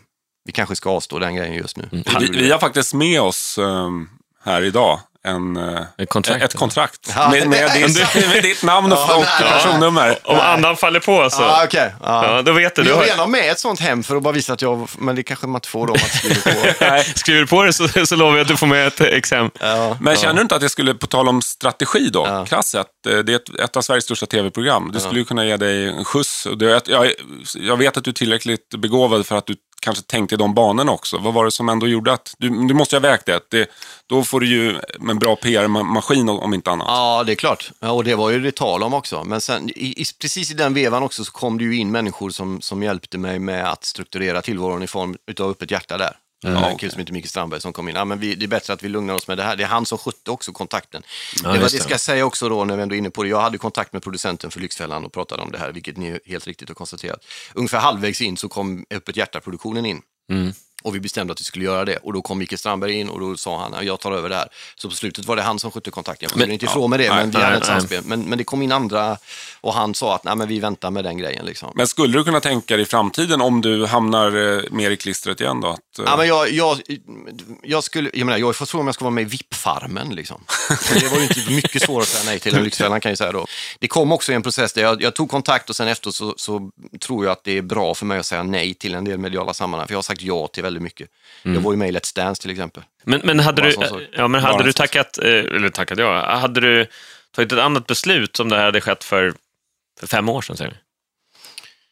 [0.44, 1.88] vi kanske ska avstå den grejen just nu.
[1.92, 2.05] Mm.
[2.20, 4.09] Vi, vi har faktiskt med oss ehm,
[4.44, 6.42] här idag en, eh, Ett kontrakt.
[6.44, 7.31] ett kontrakt Ja.
[7.31, 9.50] med, med, ditt, med ditt namn och, Ja, och nej.
[9.53, 10.18] personnummer.
[10.24, 11.42] Om andan faller på så...
[11.42, 11.94] Ah, okej.
[12.03, 12.37] Ja.
[12.37, 12.83] Ja, då vet du.
[12.88, 15.22] Jag har, ha med ett sånt hem för att bara visa att jag, men det
[15.22, 16.85] kanske man inte får då man skriver på.
[16.85, 17.05] Nej.
[17.16, 19.68] skriver du på det så, så lovar jag att du får med ett exempel.
[19.68, 19.96] Ja.
[20.00, 22.46] Men känner du inte att det skulle, på tal om strategi då, Ja.
[22.46, 24.90] krasst eh, det är ett, ett av Sveriges största tv-program.
[24.94, 26.46] Det skulle ju kunna ge dig en skjuts.
[26.46, 27.12] Och det, jag,
[27.55, 30.93] jag vet att du är tillräckligt begåvad för att du kanske tänkte i de banorna
[30.93, 31.19] också.
[31.19, 33.40] Vad var det som ändå gjorde att, du, du måste ju ha vägt det.
[33.49, 33.71] det
[34.07, 36.87] då får du ju en bra PR-maskin om inte annat.
[36.88, 37.71] Ja, det är klart.
[37.81, 39.25] Ja, och det var ju det tal om också.
[39.25, 42.31] Men sen, i, i, precis i den vevan också så kom det ju in människor
[42.31, 46.16] som, som hjälpte mig med att strukturera tillvaron i form av öppet hjärta där.
[46.44, 46.57] Mm.
[46.57, 46.79] En okej.
[46.79, 47.94] kille som heter Micke Strandberg som kom in.
[47.94, 49.57] Ja, men vi, det är bättre att vi lugnar oss med det här.
[49.57, 51.03] Det är han som skötte också kontakten.
[51.42, 53.29] det var, det ska jag säga också då när vi ändå är inne på det.
[53.29, 56.46] Jag hade kontakt med producenten för Lyxfällan och pratade om det här, vilket ni helt
[56.46, 57.24] riktigt har konstaterat.
[57.55, 60.03] Ungefär halvvägs in så kom Öppet hjärta-produktionen in.
[60.33, 60.53] Mm.
[60.83, 61.96] Och vi bestämde att vi skulle göra det.
[61.96, 64.35] Och då kom Micke Strandberg in och då sa han, "Ja, jag tar över det
[64.35, 64.48] här.
[64.76, 66.29] Så på slutet var det han som skötte kontakten.
[66.31, 68.05] Jag skyller inte ifrån med det, nej, men vi hade ett samspel.
[68.05, 69.16] Men, men det kom in andra
[69.61, 71.72] och han sa att, nej men vi väntar med den grejen liksom.
[71.74, 75.40] Men skulle du kunna tänka dig i framtiden om du hamnar eh, mer i klistret
[75.40, 75.79] igen då?
[76.07, 76.81] Ja, men jag, jag,
[77.63, 80.15] jag, skulle, jag, menar, jag får fråga om jag ska vara med i VIP-farmen.
[80.15, 80.45] Liksom.
[81.01, 83.33] Det var ju inte mycket svårare att säga nej till än Lyxfällan kan jag säga
[83.33, 83.47] då.
[83.79, 86.35] Det kom också i en process där jag, jag tog kontakt och sen efter så,
[86.37, 89.19] så tror jag att det är bra för mig att säga nej till en del
[89.19, 89.87] mediala sammanhang.
[89.87, 91.09] För jag har sagt ja till väldigt mycket.
[91.43, 92.83] Jag var ju med i Let's Dance till exempel.
[93.05, 93.75] Men, men hade, du,
[94.13, 96.87] ja, men hade du tackat, eh, eller tackat ja, hade du
[97.35, 99.35] tagit ett annat beslut om det här hade skett för,
[100.01, 100.57] för fem år sedan?
[100.57, 100.77] Säger du?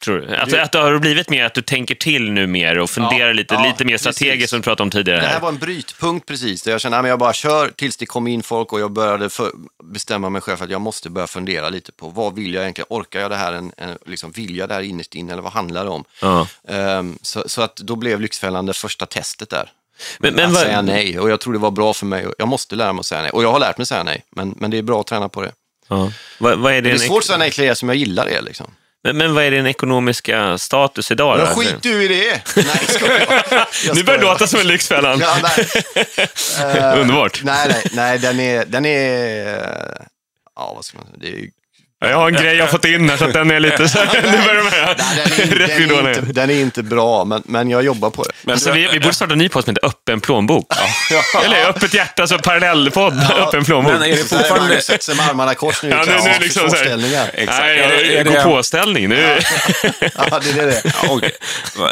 [0.04, 0.36] Tror du?
[0.36, 3.26] Att, Det- att det har blivit mer att du tänker till nu mer och funderar
[3.26, 4.16] Ja, lite, ja, lite mer precis.
[4.16, 5.20] strategiskt som du pratade om tidigare.
[5.20, 8.06] Det här var en brytpunkt precis, där jag kände att jag bara kör tills det
[8.06, 9.50] kom in folk och jag började för,
[9.84, 12.86] bestämma mig själv för att jag måste börja fundera lite på vad vill jag egentligen,
[12.90, 15.52] orkar jag det här, en, en, liksom, vill jag det här innerst inne eller vad
[15.52, 16.04] handlar det om?
[16.22, 16.46] Ja.
[16.68, 19.70] Ehm, så, så att då blev Lyxfällan det första testet där.
[20.18, 22.26] Men, men att vad- säga nej och jag tror det var bra för mig.
[22.38, 24.54] Jag måste lära mig att säga nej och jag har lärt mig säga nej, men,
[24.58, 25.52] men det är bra att träna på det.
[25.88, 26.12] Ja.
[26.38, 28.26] Vad, vad är Det din, är svårt att säga nej till det som jag gillar
[28.26, 28.70] det liksom.
[29.04, 31.38] Men, men vad är din ekonomiska status idag?
[31.38, 32.42] Men skit du i det!
[32.56, 33.44] Nej, skojar.
[33.86, 34.32] Jag Nu börjar skojar.
[34.32, 35.18] låta som en Lyxfällan.
[35.20, 35.66] Ja, nej.
[36.60, 37.40] Eh, Underbart.
[37.44, 38.64] Nej, nej, nej, den är...
[38.64, 40.06] Den är
[40.56, 41.16] ja, vad ska man säga?
[41.20, 41.48] Det är,
[42.00, 44.06] Jag har en grej jag fått in här så att den är lite så här.
[44.32, 44.96] Nu börjar här.
[44.98, 48.22] nej, den, är, den, är inte, den är inte bra, men, men jag jobbar på
[48.22, 48.30] det.
[48.42, 50.66] Men Alltså, vi, vi borde starta en ny podd som heter Öppen plånbok.
[51.10, 51.40] Ja.
[51.44, 53.26] Eller Öppet hjärta, alltså parallellpodd.
[53.38, 53.92] Öppen plånbok.
[53.92, 54.66] Men är det Så fortfarande...
[54.68, 57.30] Magnus sätter sig med armarna i kors nu Ja, nu- nu liksom så här.
[57.34, 57.58] Exakt.
[57.60, 59.08] Nej, Är det- det är det- gå på-ställning.
[59.08, 59.38] Nu.
[60.16, 60.82] Ja, det är det.
[60.84, 61.32] Ja, okej.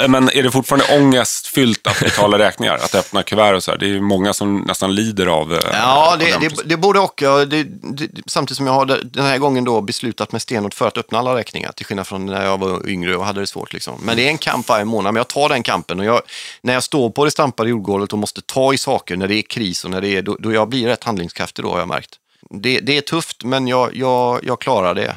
[0.08, 2.74] Men är det fortfarande ångestfyllt att betala räkningar?
[2.74, 3.78] Att öppna kuvert och så här?
[3.78, 6.76] Det är ju många som nästan lider av eh, Ja, av det, den det, det
[6.76, 7.22] borde och.
[7.22, 10.88] ja, Det, det, samtidigt som jag har den här gången då beslutat mig stenhårt för
[10.88, 13.72] att öppna alla räkningar, till skillnad från när jag var yngre och hade det svårt.
[13.72, 14.00] Liksom.
[14.02, 16.00] Men det är en kamp varje månad, men jag tar den kampen.
[16.00, 16.22] Och jag,
[16.60, 19.42] när jag står på det stampade jordgolvet och måste ta i saker när det är
[19.42, 22.10] kris och när det är, då, då jag blir rätt handlingskraftig då har jag märkt.
[22.50, 25.16] Det, det är tufft, men jag, jag, jag klarar det.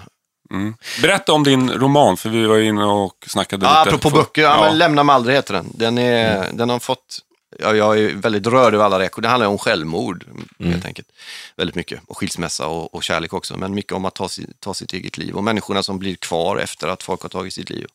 [0.52, 0.76] Mm.
[1.02, 3.96] Berätta om din roman, för vi var inne och snackade Ja, lite.
[3.96, 4.56] apropå böcker, ja.
[4.56, 4.62] Ja.
[4.62, 5.66] men Lämna mig aldrig heter den.
[5.74, 7.20] Den, är, den har fått,
[7.60, 9.22] ja, jag är väldigt rörd över alla reaktioner.
[9.28, 10.26] Det handlar om självmord,
[10.60, 11.08] helt enkelt.
[11.56, 12.00] Väldigt mycket.
[12.08, 13.58] Och skilsmässa och, och kärlek också.
[13.58, 15.36] Men mycket om att ta, si, ta sitt eget liv.
[15.36, 17.88] Och människorna som blir kvar efter att folk har tagit sitt liv.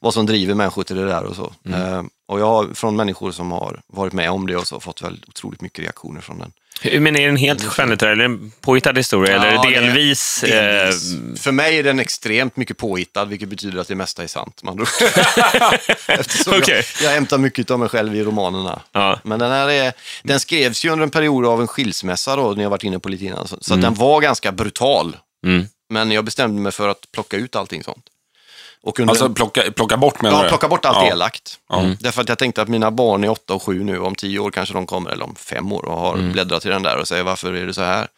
[0.00, 1.52] Vad som driver människor till det där och så.
[1.70, 5.02] Eh, och jag har från människor som har varit med om det och så fått
[5.02, 6.52] väldigt otroligt mycket reaktioner från den.
[7.00, 8.12] Men är den helt skönlitterär?
[8.12, 9.36] Eller en påhittad historia?
[9.36, 10.40] eller Ja, är det det- delvis?
[10.40, 11.12] Delvis.
[11.14, 14.60] Eh, För mig är den extremt mycket påhittad, vilket betyder att det mesta är sant.
[14.62, 14.86] Man
[16.08, 16.84] Eftersom Okej.
[17.00, 18.82] jag, jag hämtar mycket av mig själv i romanerna.
[18.92, 19.20] ja.
[19.24, 19.92] Men den här är,
[20.22, 23.08] den skrevs ju under en period av en skilsmässa då, när jag varit inne på
[23.08, 23.48] lite innan.
[23.48, 25.16] Så, att den var ganska brutal.
[25.46, 25.66] Mm.
[25.90, 28.04] Men jag bestämde mig för att plocka ut allting sånt.
[28.82, 30.48] Och under, Alltså plocka, plocka bort menar ja, du?
[30.48, 31.12] plocka bort allt ja.
[31.12, 31.58] elakt.
[32.00, 34.50] Därför att jag tänkte att mina barn är åtta och sju nu, om tio år
[34.50, 37.24] kanske de kommer, eller om fem år, och har bläddrat i den där och säger
[37.24, 38.08] varför är det så här?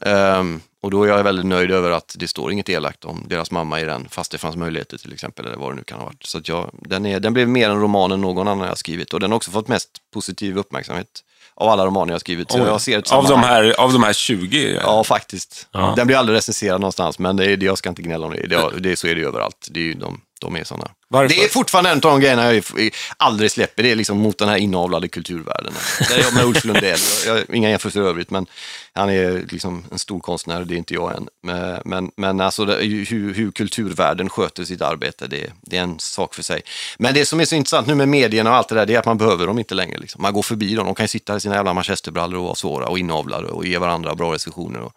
[0.00, 3.50] Ehm, och då är jag väldigt nöjd över att det står inget elakt om deras
[3.50, 6.04] mamma i den, fast det fanns möjligheter till exempel, eller vad det nu kan ha
[6.04, 6.26] varit.
[6.26, 8.76] Så att jag, den, är, den blev mer en roman än någon annan jag har
[8.76, 11.22] skrivit och den har också fått mest positiv uppmärksamhet
[11.62, 12.50] av alla romaner jag har skrivit.
[12.50, 14.80] Så jag ser ett av, de här, av de här 20?
[14.84, 15.68] Ja, faktiskt.
[15.72, 15.94] Ja.
[15.96, 18.46] Den blir aldrig recenserad någonstans, men det är, jag ska inte gnälla om det.
[18.46, 19.68] det, det så är det överallt.
[19.70, 20.88] Det är de, de är sådana.
[21.12, 21.36] Varför?
[21.36, 22.64] Det är fortfarande en av de grejerna jag
[23.16, 23.82] aldrig släpper.
[23.82, 25.72] Det är liksom mot den här inavlade kulturvärlden.
[26.08, 26.98] Där är jag med Ulf Lundell.
[27.26, 28.46] Jag, jag, inga jämförelser i övrigt, men
[28.94, 30.64] han är liksom en stor konstnär.
[30.64, 31.28] Det är inte jag än.
[31.42, 35.98] Men, men, men alltså det, hur, hur kulturvärlden sköter sitt arbete, det, det är en
[35.98, 36.62] sak för sig.
[36.98, 38.98] Men det som är så intressant nu med medierna och allt det där, det är
[38.98, 39.98] att man behöver dem inte längre.
[39.98, 40.22] Liksom.
[40.22, 40.86] Man går förbi dem.
[40.86, 43.78] De kan ju sitta i sina jävla manchesterbrallor och vara svåra och inavlade och ge
[43.78, 44.80] varandra bra recensioner.
[44.80, 44.92] Och,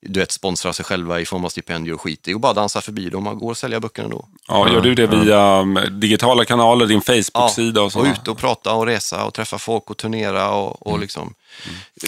[0.00, 2.20] du vet, sponsra sig själva i form av stipendier och skit.
[2.22, 3.24] Det är bara dansa förbi dem.
[3.24, 4.28] Man går och sälja böcker ändå.
[4.48, 5.59] Ja, gör du det via
[5.90, 8.12] digitala kanaler, din Facebook-sida och och sådana?
[8.12, 11.34] ut och prata och resa och träffa folk och turnera och, och liksom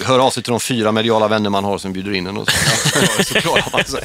[0.04, 2.48] höra av sig till de fyra mediala vänner man har som bjuder in en och
[2.48, 2.56] så,
[3.18, 4.02] ja, så klarar man sig.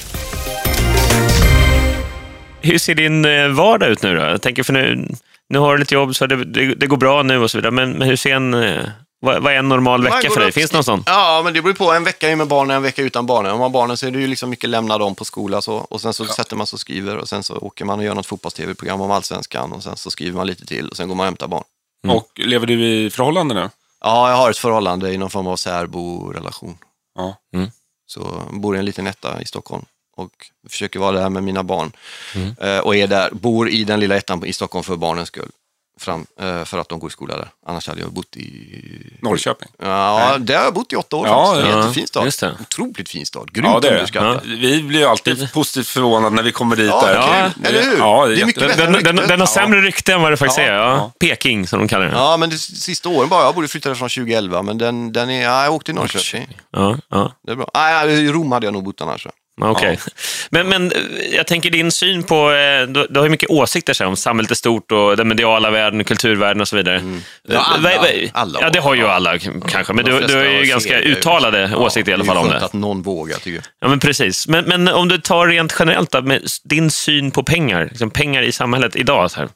[2.62, 4.22] Hur ser din eh, vardag ut nu då?
[4.22, 5.08] Jag tänker för nu,
[5.50, 7.72] nu har du lite jobb, så det, det, det går bra nu och så vidare.
[7.72, 8.84] Men, men hur ser en, eh,
[9.20, 10.50] vad, vad är en normal vecka för dig?
[10.50, 11.04] upp- Finns det någon sån?
[11.06, 11.92] Ja, men det beror på.
[11.94, 13.52] En vecka är med barnen, en vecka utan barnen.
[13.52, 15.74] Om man har barnen så är det ju liksom mycket lämna dem på skola så,
[15.76, 18.16] och sen så sätter man sig och skriver och sen så åker man och gör
[18.16, 21.24] något fotbolls-tv-program om allsvenskan och sen så skriver man lite till och sen går man
[21.24, 21.64] och hämtar barn.
[22.10, 23.70] Och lever du i förhållande nu?
[24.02, 26.78] Ja, jag har ett förhållande i någon form av särbo-relation.
[27.16, 27.36] Ja.
[28.06, 29.86] Så jag bor i en liten etta i Stockholm
[30.18, 30.32] och
[30.70, 31.92] försöker vara där med mina barn.
[32.62, 35.52] Eh, och är där, bor i den lilla ettan i Stockholm för barnens skull.
[36.00, 37.48] Fram, eh, för att de går i skola där.
[37.66, 39.18] Annars hade jag bott i...
[39.22, 39.68] Norrköping?
[39.80, 41.70] Ja, där har jag bott i åtta år Ja, faktiskt.
[41.76, 42.26] ja, Jättefin stad.
[42.26, 42.56] just det.
[42.62, 43.52] Otroligt fin stad.
[43.54, 43.98] Grymt Ja, det är det.
[43.98, 44.42] underskattad.
[44.46, 46.88] Vi blir ju alltid positivt förvånade när vi kommer dit.
[46.88, 47.14] Ja, där.
[47.16, 47.68] Ja.
[47.70, 47.98] Eller hur?
[47.98, 49.48] Ja, det är mycket Den, den, den, har Ja.
[49.48, 50.74] sämre rykte än vad det faktiskt Ja, är.
[50.74, 51.12] Ja.
[51.20, 52.16] Peking, som de kallar den.
[52.16, 52.32] Ja.
[52.32, 53.44] Ja, men de sista åren bara.
[53.44, 56.48] Jag borde flytta från 2011, men den, den är, ja, jag åkte till Norrköping.
[56.72, 57.32] Ja, ja.
[57.46, 57.70] Det är bra.
[57.74, 59.28] Nej, I Rom hade jag nog bott annars.
[59.62, 60.00] Okej.
[60.50, 60.98] Men, men eh,
[61.36, 62.52] jag tänker din syn på...
[62.52, 65.70] eh, Du, du har ju mycket åsikter så om samhället är stort och den mediala
[65.72, 66.96] världen, kulturvärlden och så vidare.
[66.98, 67.22] Mm.
[67.48, 67.90] Ja, alla-
[68.34, 69.12] alla ja, det har ju ja.
[69.12, 72.44] alla k- kanske, men du, du har ju ganska uttalade åsikter i alla fall om
[72.44, 72.60] Det är det.
[72.60, 73.64] skönt att någon vågar, tycker jag.
[73.80, 74.48] Ja, men precis.
[74.48, 78.42] Men, men om du tar rent generellt då, med din syn på pengar, liksom pengar
[78.44, 79.32] i samhället idag.
[79.32, 79.50] Så här.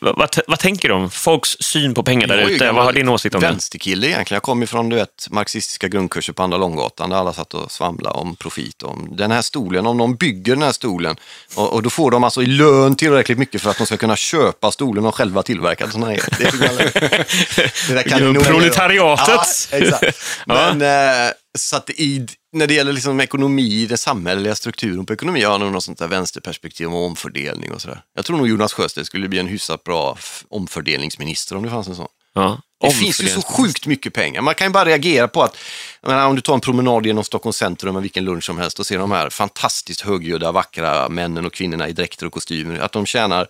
[0.00, 2.72] Vad, vad, tänker du om folks syn på pengar där ute?
[2.72, 3.46] Vad har din åsikt om det?
[3.46, 4.36] Vänsterkille egentligen.
[4.36, 8.16] Jag kommer från du vet, marxistiska grundkurser på Andra Långgatan där alla satt och svamlade
[8.18, 8.82] om profit.
[8.82, 11.16] Om den här stolen, om de bygger den här stolen
[11.54, 14.16] och, och då får de alltså i lön tillräckligt mycket för att de ska kunna
[14.16, 16.20] köpa stolen och själva tillverkat sådana här.
[16.38, 16.94] Det, är galet.
[17.88, 19.68] det där kan ni nog- Proletariatet.
[19.70, 20.18] Ja, exakt.
[20.46, 20.74] Ja.
[20.74, 20.82] Men,
[21.26, 25.50] eh, så att i, när det gäller liksom ekonomi, den samhälleliga strukturen på ekonomi, jag
[25.50, 28.02] har nog något sånt där vänsterperspektiv om omfördelning och sådär.
[28.14, 31.96] Jag tror nog Jonas Sjöstedt skulle bli en hyfsat bra omfördelningsminister om det fanns en
[31.96, 32.08] sån.
[32.34, 32.60] Ja.
[32.80, 34.42] Det finns ju så sjukt mycket pengar.
[34.42, 35.56] Man kan ju bara reagera på att,
[36.02, 38.86] menar, om du tar en promenad genom Stockholms centrum med vilken lunch som helst och
[38.86, 43.06] ser de här fantastiskt högljudda, vackra männen och kvinnorna i dräkter och kostymer, att de
[43.06, 43.48] tjänar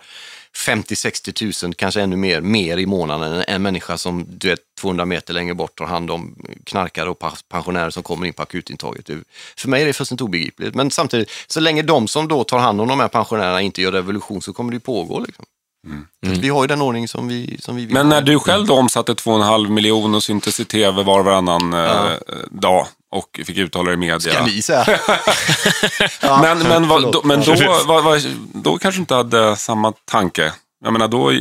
[0.57, 5.05] 50-60 tusen, kanske ännu mer, mer i månaden än en människa som du vet, 200
[5.05, 9.09] meter längre bort tar hand om knarkare och pensionärer som kommer in på akutintaget.
[9.57, 10.75] För mig är det fullständigt obegripligt.
[10.75, 13.91] Men samtidigt, så länge de som då tar hand om de här pensionärerna inte gör
[13.91, 15.19] revolution så kommer det ju pågå.
[15.19, 15.45] Liksom.
[16.25, 18.39] Så att Vi har ju den ordning som vi, som vi vill Men när du
[18.39, 22.11] själv då omsatte 2,5 miljoner och syntes i tv var och varannan eh,
[22.51, 24.19] dag och fick uttala dig i media.
[24.19, 24.85] Ska ni säga.
[26.21, 27.13] Ja, men men, förlåt.
[27.13, 27.55] då, men då,
[27.85, 28.21] vad, vad,
[28.53, 30.53] då kanske du inte hade samma tanke.
[30.83, 31.31] Jag menar, då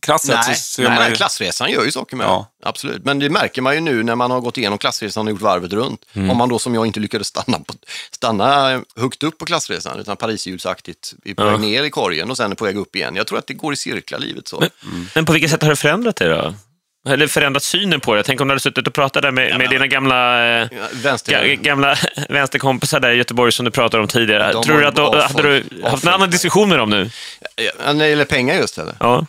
[0.00, 1.16] krasst sett så Nej, ser nej, man nej, ju...
[1.16, 2.46] klassresan gör ju saker med Ja.
[2.62, 3.04] Absolut.
[3.04, 5.72] Men det märker man ju nu när man har gått igenom klassresan och gjort varvet
[5.72, 6.04] runt.
[6.12, 6.30] Mm.
[6.30, 7.74] Om man då som jag inte lyckades stanna, på,
[8.10, 11.50] stanna högt upp på klassresan, utan Pariserhjulsaktigt är på Ja.
[11.50, 13.16] väg ner i korgen och sen är på väg upp igen.
[13.16, 14.60] Jag tror att det går i cirklar livet så.
[14.60, 16.54] Men, men på vilket sätt har det förändrat dig då?
[17.08, 18.22] Eller förändrat synen på det?
[18.22, 21.46] Tänk om du hade suttit och pratat där med, med dina gamla, Ja, Vänster...
[21.46, 21.96] ga, gamla
[22.28, 24.52] vänsterkompisar där i Göteborg som du pratade om tidigare.
[24.52, 27.10] De Tror du att avfolk- hade du haft en annan diskussion med dem nu?
[27.56, 28.94] Ja, när det gäller pengar just eller?
[29.00, 29.26] Ja.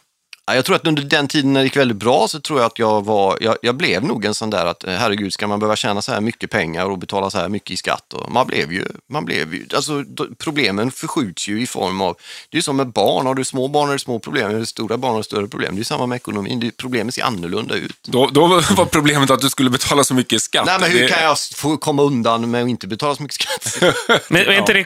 [0.52, 2.66] Ja, jag tror att under den tiden när det gick väldigt bra så tror jag
[2.68, 5.60] att jag var, jag, jag blev nog en sån där att eh, herregud, ska man
[5.60, 8.14] behöva tjäna så här mycket pengar och betala så här mycket i skatt?
[8.14, 10.04] Och man blev ju, man blev ju, alltså
[10.38, 12.18] problemen förskjuts ju i form av,
[12.50, 14.60] det är ju som med barn, har du små barn har du små problem, har
[14.60, 15.72] du stora barn har du större problem.
[15.72, 17.98] Det är ju samma med ekonomin, det, problemet ser annorlunda ut.
[18.08, 20.66] Då, då var problemet att du skulle betala så mycket skatt.
[20.66, 23.42] Nej, men hur Det- kan jag få komma undan med att inte betala så mycket
[23.42, 23.78] skatt?
[24.30, 24.86] Men, men inte det,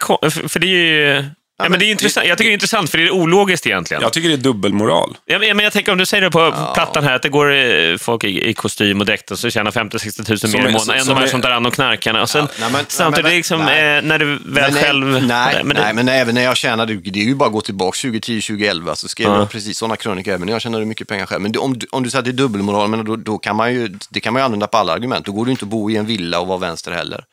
[0.49, 1.25] för det är ju...
[1.57, 2.27] Ja, men men det är intressant.
[2.27, 4.03] Jag tycker det är intressant, för det är ologiskt egentligen.
[4.03, 5.17] Jag tycker det är dubbelmoral.
[5.25, 7.97] Ja, men jag tänker om du säger det på plattan här, att det går eh,
[7.97, 11.07] folk i, i kostym och dräkt och så tjänar 50-60 tusen mer i månaden än
[11.07, 12.21] de här är- som tar hand om knarkarna.
[12.21, 13.97] Och sen, Ja, men- samtidigt, nej, men- liksom, nej.
[13.97, 15.05] eh, när du väl nej, själv...
[15.05, 17.61] Nej, men det- nej, men även när jag tjänade, det är ju bara att gå
[17.61, 19.37] tillbaka 2010, 2011 så skrev Ja.
[19.39, 21.41] jag precis sådana krönikor även när jag tjänade mycket pengar själv.
[21.41, 23.73] Men om, du- om du säger att det är dubbelmoral, men då, då kan man
[23.73, 25.25] ju, det kan man ju använda på alla argument.
[25.25, 27.23] Då går det ju inte att bo i en villa och vara vänster heller.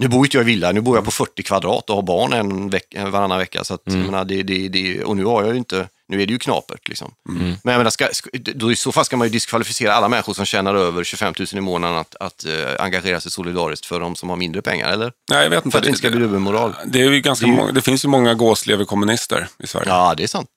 [0.00, 2.32] Nu bor inte jag i villa, nu bor jag på 40 kvadrat och har barn
[2.32, 3.64] en veck, varannan vecka.
[3.64, 6.26] Så att, jag menar, det, det, det, och nu har jag ju inte, nu är
[6.26, 7.12] det ju knapert liksom.
[7.28, 8.08] Men jag menar, ska,
[8.54, 11.46] då i så fall ska man ju diskvalificera alla människor som tjänar över 25 000
[11.52, 15.12] i månaden att, att eh, engagera sig solidariskt för de som har mindre pengar, eller?
[15.30, 15.70] Nej, jag vet inte.
[15.74, 16.74] För att det inte ska bli dubbelmoral.
[16.86, 19.88] Det, är ganska Det är ju- många, det finns ju många gåsleverkommunister i Sverige.
[19.88, 20.48] Ja, det är sant.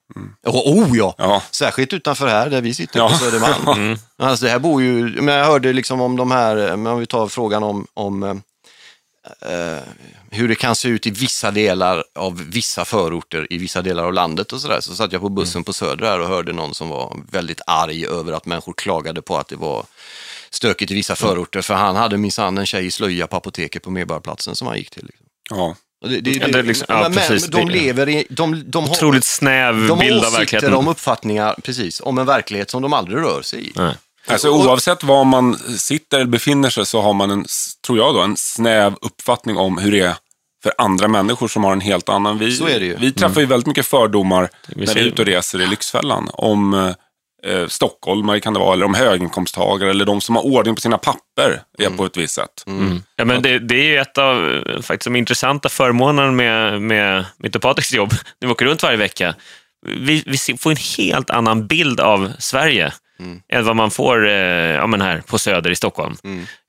[0.48, 1.16] Oh, oh ja.
[1.18, 1.44] Ja.
[1.52, 3.10] Särskilt utanför här där vi sitter Ja.
[3.10, 3.98] på Södermalm.
[4.18, 7.06] Alltså, det här bor ju, men jag hörde liksom om de här, eh, om vi
[7.06, 8.42] tar frågan om, om
[9.42, 9.84] eh,
[10.32, 14.14] hur det kan se ut i vissa delar av vissa förorter i vissa delar av
[14.14, 14.80] landet och sådär.
[14.82, 18.06] Så satt jag på bussen på Söder här och hörde någon som var väldigt arg
[18.06, 19.86] över att människor klagade på att det var
[20.50, 21.62] stökigt i vissa förorter.
[21.62, 24.90] För han hade minsann en tjej i slöja på apoteket på Medborgarplatsen som han gick
[24.90, 25.06] till.
[25.06, 25.26] Liksom.
[25.50, 25.76] Ja.
[26.06, 27.48] Det, det, liksom- ja, men, men precis.
[27.48, 30.74] de lever i, de, de har, Otroligt snäv de bild har av åsikter verkligheten.
[30.74, 33.72] om uppfattningar, precis, om en verklighet som de aldrig rör sig i.
[33.76, 33.96] Nej.
[34.32, 37.46] Alltså, oavsett var man sitter eller befinner sig så har man, en,
[37.86, 40.16] tror jag, då, en snäv uppfattning om hur det är
[40.64, 42.38] för andra människor som har en helt annan.
[42.38, 42.96] Vi, Så är det ju.
[42.96, 46.30] vi träffar ju väldigt mycket fördomar Vi när vi är ute och reser i Lyxfällan.
[46.34, 46.74] Om
[47.46, 50.98] eh, stockholmare kan det vara, eller om höginkomsttagare, eller de som har ordning på sina
[50.98, 52.64] papper är på ett visst sätt.
[53.16, 57.26] Ja, men det, det är ju ett av eh, faktiskt, de intressanta förmånerna med, med
[57.38, 58.12] mitt och Patriks jobb,
[58.42, 59.36] när vi åker runt varje vecka.
[59.88, 62.94] Vi, vi får en helt annan bild av Sverige
[63.50, 64.34] än vad man får eh,
[64.76, 66.16] ja, men här på Söder i Stockholm,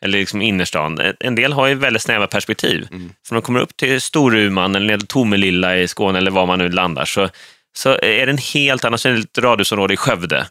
[0.02, 1.00] eller liksom innerstan.
[1.20, 2.86] En del har ju väldigt snäva perspektiv.
[2.90, 6.46] För när man kommer upp till Storuman eller ner till Tomelilla i Skåne eller var
[6.46, 7.28] man nu landar, så,
[7.76, 10.46] så är det en helt annan, så ett radhusområde i Skövde.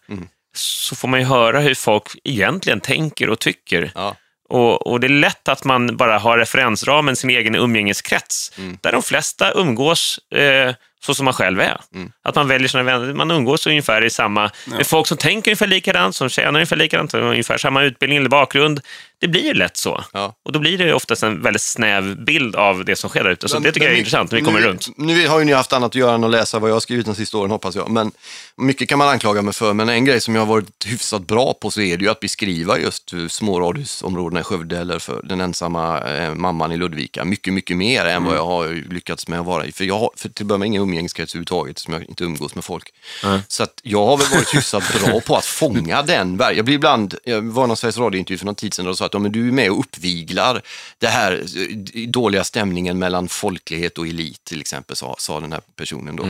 [0.55, 3.91] Så får man ju höra hur folk egentligen tänker och tycker.
[3.95, 4.15] Ja.
[4.49, 9.01] Och, och det är lätt att man bara har referensramen, sin egen umgängeskrets, där de
[9.03, 10.73] flesta umgås eh,
[11.05, 11.81] så som man själv är.
[12.23, 15.67] Att man väljer sina vänner, man umgås ungefär i samma, med folk som tänker ungefär
[15.67, 18.81] likadant, som tjänar ungefär likadant, som har ungefär samma utbildning eller bakgrund.
[19.21, 20.03] Det blir ju lätt så.
[20.13, 20.35] Ja.
[20.45, 23.49] Och då blir det oftast en väldigt snäv bild av det som sker där ute.
[23.49, 24.87] Så det tycker jag är Men- intressant när vi kommer nu, runt.
[24.97, 27.05] Nu har ju ni haft annat att göra än att läsa vad jag har skrivit
[27.05, 27.89] de sista åren, hoppas jag.
[27.89, 28.11] Men
[28.57, 31.53] mycket kan man anklaga mig för, men en grej som jag har varit hyfsat bra
[31.61, 35.99] på så är det ju att beskriva just småradhusområdena i Skövde eller för den ensamma
[35.99, 37.25] eh, mamman i Ludvika.
[37.25, 38.23] Mycket, mycket mer än Mm.
[38.23, 39.71] vad jag har lyckats med att vara i.
[39.71, 42.55] För jag har för till att börja med ingen umgängeskrets överhuvudtaget, som jag inte umgås
[42.55, 42.93] med folk.
[43.47, 46.39] Så att jag har väl varit hyfsat bra på att fånga den.
[46.39, 49.13] Jag blir ibland, jag var någon Sveriges Radio-intervju för någon tid sedan och sa att
[49.13, 50.61] ja, men du är med och uppviglar
[50.97, 51.43] det här
[51.93, 56.23] eh, dåliga stämningen mellan folklighet och elit till exempel, sa, sa den här personen då.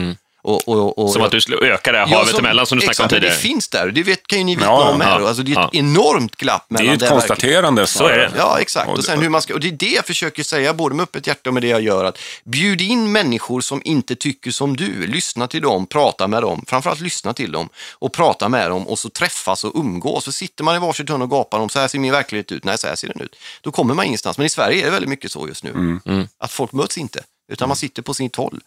[0.44, 2.84] Och, och, och, Som att du skulle öka det här havet som- emellan som du
[2.84, 3.34] snackade om tidigare.
[3.34, 5.20] Det finns där, det vet, kan ju ni vittna Ja, om här.
[5.20, 5.78] ja, Alltså, det är ett ja.
[5.78, 7.86] enormt glapp Det mellan är ju ett verkligheten- konstaterande.
[7.86, 8.32] Så är det.
[8.36, 8.88] Ja, exakt.
[8.90, 11.02] Och Och, sen hur man ska, och det är det jag försöker säga, både med
[11.02, 12.04] öppet hjärta och med det jag gör.
[12.04, 15.06] Att bjud in människor som inte tycker som du.
[15.06, 16.64] Lyssna till dem, prata med dem.
[16.68, 20.24] Framförallt lyssna till dem och prata med dem och så träffas och umgås.
[20.24, 22.64] Så sitter man i varsitt hörn och gapar om så här ser min verklighet ut.
[22.64, 23.36] Nej, så här ser den ut.
[23.60, 24.38] Då kommer man ingenstans.
[24.38, 25.70] Men i Sverige är det väldigt mycket så just nu.
[25.70, 26.28] Mm.
[26.38, 27.22] Att folk möts inte,
[27.52, 28.60] utan man sitter på sitt håll.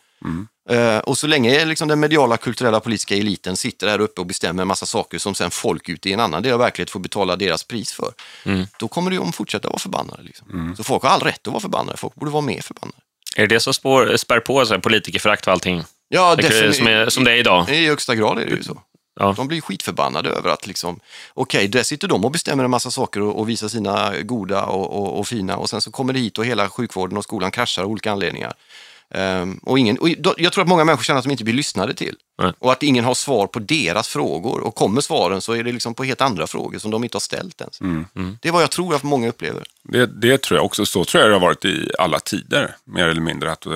[0.70, 4.62] Eh, och så länge liksom den mediala, kulturella, politiska eliten sitter där uppe och bestämmer
[4.62, 7.36] en massa saker som sen folk ute i en annan del av verkligheten får betala
[7.36, 8.14] deras pris för,
[8.80, 10.24] då kommer de fortsätta vara förbannade.
[10.24, 10.74] Liksom.
[10.78, 12.98] Så folk har all rätt att vara förbannade, folk borde vara mer förbannade.
[13.36, 15.84] Är det det som spår, spär på så här, politikerförakt och allting?
[16.08, 16.76] Ja, Det definitivt.
[16.76, 17.70] som, är, som det är idag?
[17.70, 18.82] I högsta grad är det ju så.
[19.20, 19.34] Ja.
[19.38, 21.00] De blir skitförbannade över att liksom,
[21.34, 25.00] okej, där sitter de och bestämmer en massa saker och, och visar sina goda och,
[25.00, 27.84] och, och fina och sen så kommer det hit och hela sjukvården och skolan kraschar
[27.84, 28.54] av olika anledningar.
[29.14, 31.94] Ehm, och ingen, och jag tror att många människor känner att de inte blir lyssnade
[31.94, 32.16] till.
[32.38, 32.54] Nej.
[32.60, 34.60] Och att ingen har svar på deras frågor.
[34.62, 37.22] Och kommer svaren så är det liksom på helt andra frågor som de inte har
[37.22, 37.80] ställt ens.
[38.42, 39.64] Det är vad jag tror att många upplever.
[39.84, 40.86] Det, det tror jag också.
[40.86, 43.52] Så tror jag det har varit i alla tider, mer eller mindre.
[43.52, 43.72] Att, eh,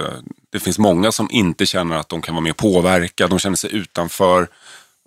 [0.51, 3.55] det finns många som inte känner att de kan vara med och påverka, de känner
[3.55, 4.47] sig utanför.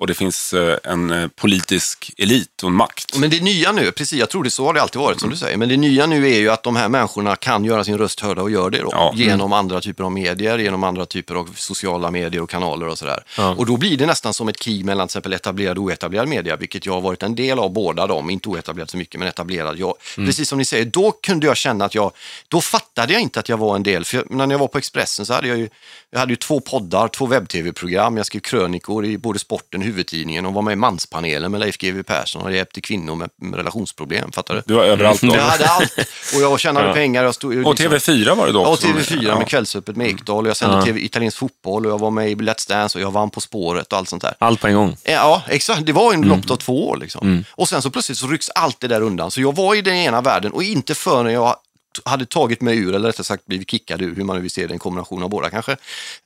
[0.03, 3.18] Och det finns eh, en eh, politisk elit och en makt.
[3.18, 5.36] Men det nya nu, precis, jag tror det så har det alltid varit som du
[5.36, 8.20] säger, men det nya nu är ju att de här människorna kan göra sin röst
[8.20, 8.88] hörda och gör det då.
[8.92, 9.12] Ja.
[9.16, 13.24] Genom andra typer av medier, genom andra typer av sociala medier och kanaler och sådär.
[13.36, 13.55] Ja.
[13.59, 16.57] Och då blir det nästan som ett krig mellan till exempel etablerad och oetablerad media,
[16.57, 19.78] vilket jag har varit en del av båda dem, inte oetablerad så mycket, men etablerad.
[19.78, 22.12] Jag, Precis som ni säger, då kunde jag känna att jag,
[22.48, 24.78] då fattade jag inte att jag var en del, för jag, när jag var på
[24.78, 25.68] Expressen så hade jag ju,
[26.14, 30.54] jag hade ju två poddar, två webb-tv-program, jag skrev krönikor i både sporten, huvudtidningen och
[30.54, 34.54] var med i Manspanelen med Leif GW Persson och hjälpte kvinnor med, med relationsproblem, fattar
[34.54, 34.62] du?
[34.66, 35.34] Du var överallt då.
[35.34, 35.98] Jag hade allt
[36.36, 36.94] och jag tjänade Ja.
[36.94, 37.24] pengar.
[37.24, 38.86] Jag stod, Och TV4 var det då Ja, och också.
[38.86, 39.38] TV4 Ja.
[39.38, 40.82] med Kvällsöppet med Ekdal och jag sände Ja.
[40.84, 43.92] TV, italiensk fotboll och jag var med i Let's Dance och jag vann På spåret
[43.92, 44.34] och allt sånt där.
[44.38, 44.96] Allt på en gång.
[45.04, 45.86] Ja, exakt.
[45.86, 47.44] Det var en lopp av två år liksom.
[47.50, 49.30] Och sen så plötsligt så rycks allt det där undan.
[49.30, 51.56] Så jag var i den ena världen och inte förrän jag
[52.05, 54.66] hade tagit mig ur, eller rättare sagt blivit kickad ur, hur man nu vill se
[54.66, 55.76] det, en kombination av båda kanske,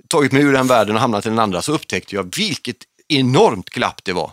[0.08, 2.76] tagit mig ur den världen och hamnat i den andra, så upptäckte jag vilket
[3.08, 4.30] enormt glapp det var.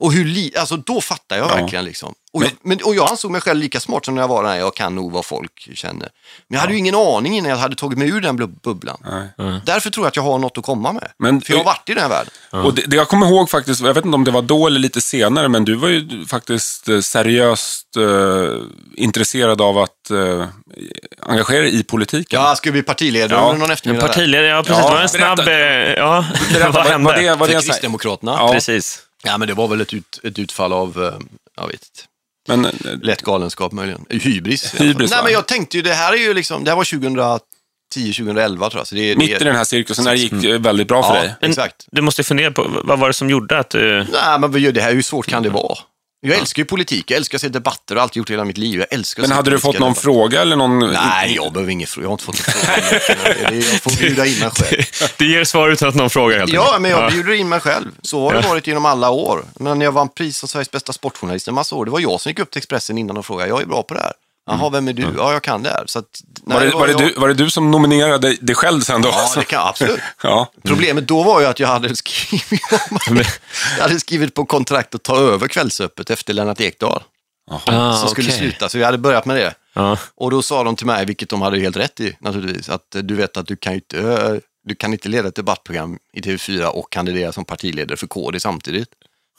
[0.00, 1.54] Och hur li- alltså då fattar jag Ja.
[1.56, 2.14] verkligen liksom.
[2.36, 4.54] Och, jag, men, och jag ansåg mig själv lika smart som när jag var där,
[4.56, 6.08] jag kan nog vad folk känner.
[6.48, 8.96] Men jag hade ju ingen aning innan jag hade tagit mig ur den bubblan.
[9.38, 9.60] Nej.
[9.64, 11.10] Därför tror jag att jag har något att komma med.
[11.18, 12.32] Men- För jag har varit i den här världen.
[12.66, 14.80] Och det, det jag kommer ihåg faktiskt, jag vet inte om det var då eller
[14.80, 18.62] lite senare, men du var ju faktiskt eh, seriöst eh,
[18.96, 20.46] intresserad av att eh,
[21.22, 22.40] engagera dig i politiken.
[22.40, 24.06] Ja, jag skulle bli partiledare Ja, någon eftermiddag.
[24.06, 24.82] partiledare, ja precis.
[24.82, 25.36] Ja, det var en snabb...
[25.36, 25.52] berätta.
[25.52, 27.06] eh, Ja, Berätta, vad hände?
[27.12, 28.32] Var det, var det För Kristdemokraterna.
[28.38, 28.52] Ja.
[28.52, 29.02] Precis.
[29.24, 31.14] Ja, men det var väl ett, ut, ett utfall av, eh,
[31.56, 32.02] jag vet inte,
[32.46, 32.70] men, eh,
[33.02, 34.04] lätt galenskap möjligen.
[34.10, 34.64] Hybris.
[34.64, 34.86] alla fall.
[34.86, 38.12] Hybris, Nej, men jag tänkte ju, det här är ju liksom, det här var 2010,
[38.12, 38.86] 2011 tror jag.
[38.86, 41.02] Så det, är- mitt det, i den här cirkusen, när det gick eh, väldigt bra
[41.02, 41.34] för Ja, dig.
[41.40, 41.86] Exakt.
[41.92, 44.06] Du måste fundera på, vad var det som gjorde att du...
[44.12, 45.78] Nej, men det här, hur svårt kan det vara?
[46.20, 48.44] Jag älskar ju politik, jag älskar att se debatter och har alltid gjort det hela
[48.44, 48.78] mitt liv.
[48.80, 50.02] Jag älskar att Men se hade du politiska fått någon debatter.
[50.02, 50.78] fråga eller någon...
[50.78, 52.04] Nej, jag behöver ingen fråga.
[52.04, 53.30] Jag har inte fått en fråga.
[53.50, 54.82] Det är- Jag får bjuda in mig själv.
[55.18, 56.82] Du ger svar utan att någon frågar helt Ja, enkelt.
[56.82, 57.90] men jag bjuder in mig själv.
[58.02, 59.44] Så har det varit genom alla år.
[59.60, 62.20] Men när jag vann pris som Sveriges bästa sportjournalist en massa år, det var jag
[62.20, 64.12] som gick upp till Expressen innan och frågade, jag är bra på det här.
[64.46, 65.02] Jaha, vem är du?
[65.16, 65.84] Ja, jag kan det här.
[65.86, 68.54] Så att, nej, Var det, var, det jag- du, var det du som nominerade dig
[68.54, 69.08] själv sen då?
[69.08, 70.00] Ja, det kan absolut.
[70.22, 70.52] Ja.
[70.64, 72.60] Problemet då var ju att jag hade skrivit,
[73.76, 77.02] jag hade skrivit på kontrakt att ta över Kvällsöppet efter Lennart Ekdal,
[77.50, 78.38] Ah, som skulle okej.
[78.38, 78.68] sluta.
[78.68, 79.54] Så jag hade börjat med det.
[79.74, 79.98] Ja.
[80.14, 83.02] Och då sa de till mig, vilket de hade helt rätt i naturligtvis, att eh,
[83.02, 84.34] du vet att du kan ju inte, eh,
[84.64, 88.88] du kan inte leda ett debattprogram i TV4 och kandidera som partiledare för KD samtidigt.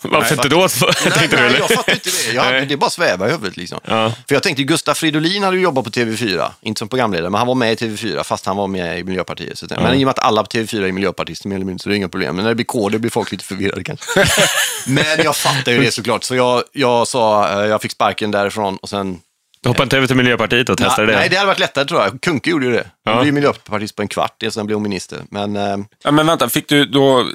[0.01, 0.57] Varför inte då?
[1.15, 1.59] Nej, du, nej, eller?
[1.59, 2.33] jag fattar inte det.
[2.33, 2.65] Jag, Nej.
[2.65, 3.79] det bara svävar i huvudet liksom.
[3.85, 4.13] Ja.
[4.27, 7.47] För jag tänkte, Gustaf Fridolin hade ju jobbat på TV4, inte som programledare, men han
[7.47, 9.57] var med i TV4 fast han var med i Miljöpartiet.
[9.57, 11.89] Så, Men i och med att alla på TV4 är miljöpartister mer eller mindre så
[11.89, 12.35] det är inga problem.
[12.35, 14.05] Men när det blir KD blir folk lite förvirrade kanske.
[14.87, 18.77] men jag fattar ju det såklart, så jag, jag sa, eh, jag fick sparken därifrån
[18.77, 19.19] och sen
[19.61, 21.17] Du hoppade inte över till Miljöpartiet och testade det?
[21.17, 22.21] Nej, det hade varit lättare tror jag.
[22.21, 22.87] Kunke gjorde ju det.
[23.03, 23.11] Ja.
[23.11, 25.19] Han blev miljöpartist på en kvart, sen blev hon minister.
[25.29, 26.11] Men, eh, ja.
[26.11, 27.29] Men vänta, fick du då...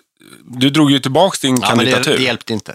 [0.45, 2.17] Du drog ju tillbaka din ja, men det, kandidatur.
[2.17, 2.75] det hjälpte inte.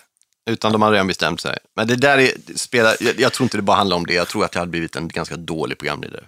[0.50, 1.58] Utan de hade redan bestämt sig.
[1.76, 4.14] Men det där är, spelar, jag, jag tror inte det bara handlar om det.
[4.14, 6.24] Jag tror att jag hade blivit en ganska dålig programledare.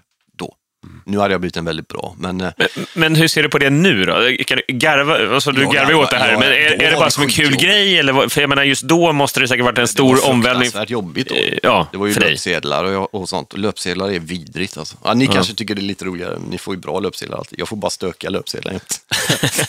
[1.05, 2.41] Nu hade jag blivit en väldigt bra, men...
[2.41, 4.13] eh, Men, men hur ser du på det nu då?
[4.45, 6.71] Kan du garva, alltså, du Jag garvar ju åt det här, garvar, men ja, är,
[6.73, 7.63] är det var bara det som en kul skitjobbigt.
[7.63, 7.97] grej?
[7.99, 10.63] Eller, för jag menar, just då måste det säkert varit en Det stor var omvälvning.
[10.65, 11.35] fruktansvärt jobbigt då.
[11.35, 13.57] Eh, ja, det var ju löpsedlar och, och sånt.
[13.57, 14.97] Löpsedlar är vidrigt alltså.
[15.03, 17.59] Ja, ni kanske tycker det är lite roligare, ni får ju bra löpsedlar alltid.
[17.59, 18.73] Jag får bara stökiga löpsedlar.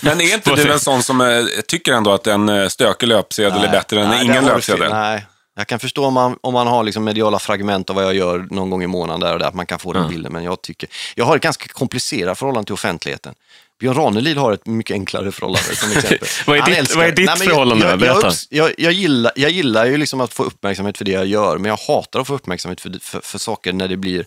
[0.02, 1.26] Men är inte du en sån som eh,
[1.66, 4.90] tycker ändå att en stökig löpsedel är bättre än Nej, ingen löpsedel?
[4.92, 8.14] Nej, jag kan förstå om man, om man har liksom mediala fragment av vad jag
[8.14, 10.32] gör någon gång i månaden där och där, att man kan få den bilden.
[10.32, 13.34] Men jag tycker, jag har ett ganska komplicerat förhållande till offentligheten.
[13.80, 16.28] Björn Ranelid har ett mycket enklare förhållande som exempel.
[16.46, 17.86] Vad är ditt- älskar- vad är ditt Nej, förhållande?
[17.86, 21.10] Jag, jag, jag, jag, jag, gillar, jag gillar ju liksom att få uppmärksamhet för det
[21.10, 24.26] jag gör, men jag hatar att få uppmärksamhet för, för, för saker när det blir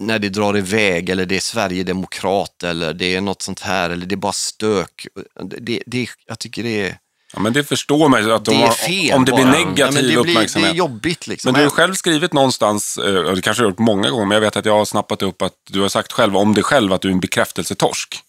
[0.00, 4.06] när det drar iväg eller det är Sverigedemokrat eller det är något sånt här eller
[4.06, 5.06] det är bara stök.
[5.42, 6.98] Det, det, jag tycker det är,
[7.34, 9.90] Ja, men det förstår man ju att de det fel om det blir negativ Ja,
[9.90, 10.70] det blir, uppmärksamhet.
[10.70, 11.52] Det är jobbigt liksom.
[11.52, 14.26] Men du har själv skrivit någonstans, eh, och det kanske du har gjort många gånger,
[14.26, 16.64] men jag vet att jag har snappat upp att du har sagt själv om dig
[16.64, 18.20] själv att du är en bekräftelsetorsk.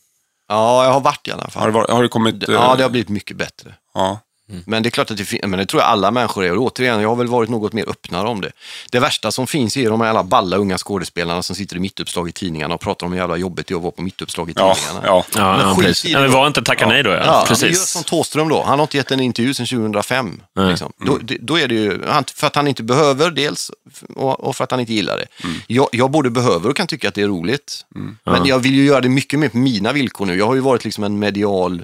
[0.48, 1.74] Ja, jag har varit i alla fall.
[1.74, 2.50] Har det, har det kommit...
[2.50, 3.74] eh, Ja, det har blivit mycket bättre.
[3.94, 4.20] ja.
[4.66, 6.58] Men det är klart att det, men det tror jag alla människor är.
[6.58, 8.52] Och återigen, jag har väl varit något mer öppnare om det.
[8.92, 12.30] Det värsta som finns är de här alla balla unga skådespelarna som sitter i mittuppslag
[12.30, 14.54] i tidningarna och pratar om hur jävla jobbigt det är att vara på mittuppslag i
[14.56, 15.08] Ja, tidningarna.
[15.08, 15.26] ja.
[15.36, 16.06] Ja, Men ja, skit precis.
[16.06, 17.10] i Ja, det men var inte tacka nej då.
[17.10, 17.70] Ja, Ja, men precis.
[17.78, 18.64] gör som Thåström då.
[18.64, 20.42] Han har inte gett en intervju sedan 2005.
[20.60, 20.92] Liksom.
[21.06, 22.02] Då, det- då är det ju
[22.36, 23.72] för att han inte behöver dels
[24.16, 25.26] och, för att han inte gillar det.
[25.68, 27.86] Jag, jag både behöver och kan tycka att det är roligt.
[28.24, 30.38] Men jag vill ju göra det mycket mer på mina villkor nu.
[30.38, 31.84] Jag har ju varit liksom en medial,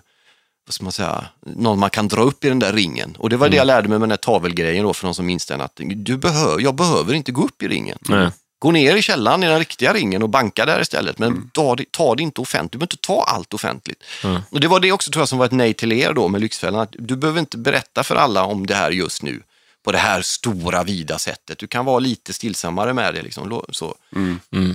[0.67, 3.15] vad ska man säga, någon man kan dra upp i den där ringen.
[3.19, 5.25] Och det var det jag lärde mig med den där tavelgrejen då, för de som
[5.25, 5.61] minns den.
[5.61, 7.97] Att du behöver, jag behöver inte gå upp i ringen.
[8.01, 8.29] Nej.
[8.59, 11.19] Gå ner i källaren i den riktiga ringen och banka där istället.
[11.19, 12.71] Men ta, det- ta det inte offentligt.
[12.71, 14.03] Du behöver inte ta allt offentligt.
[14.49, 16.41] Och Det var det också tror jag som var ett nej till er då med
[16.41, 16.81] Lyxfällan.
[16.81, 19.41] Att du behöver inte berätta för alla om det här just nu
[19.87, 21.57] på det här stora vida sättet.
[21.59, 23.21] Du kan vara lite stillsammare med det.
[23.21, 23.61] Liksom.
[23.71, 23.85] Så.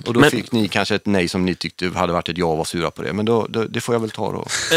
[0.07, 2.47] Och då Men- fick ni kanske ett nej som ni tyckte hade varit ett ja
[2.47, 3.13] och var sura på det.
[3.13, 4.47] Men då, då, det får jag väl ta då.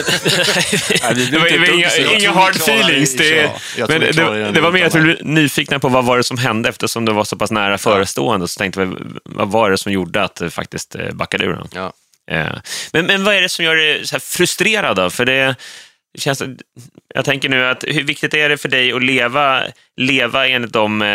[1.03, 3.15] Nej, det- var, inga, hard feelings.
[3.15, 3.85] Det, ja.
[3.89, 6.37] Men det, den det var mer att vi blev nyfikna på vad var det som
[6.37, 8.47] hände eftersom det var så pass nära förestående.
[8.47, 11.53] Så tänkte vi, vad var det som gjorde att det faktiskt eh, backade ur?
[11.53, 11.67] Då?
[11.73, 11.93] Ja.
[12.31, 12.53] Eh,
[12.93, 15.09] Men, men vad är det som gör dig frustrerad då?
[15.09, 15.55] För det
[16.17, 16.43] känns,
[17.13, 19.63] jag tänker nu att hur viktigt är det för dig att leva,
[19.97, 21.07] leva enligt de eh,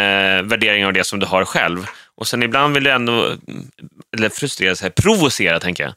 [0.43, 1.87] värderingar och det som du har själv?
[2.15, 3.33] Och sen ibland vill du ändå,
[4.17, 5.93] eller frustrera sig, provocera tänker jag.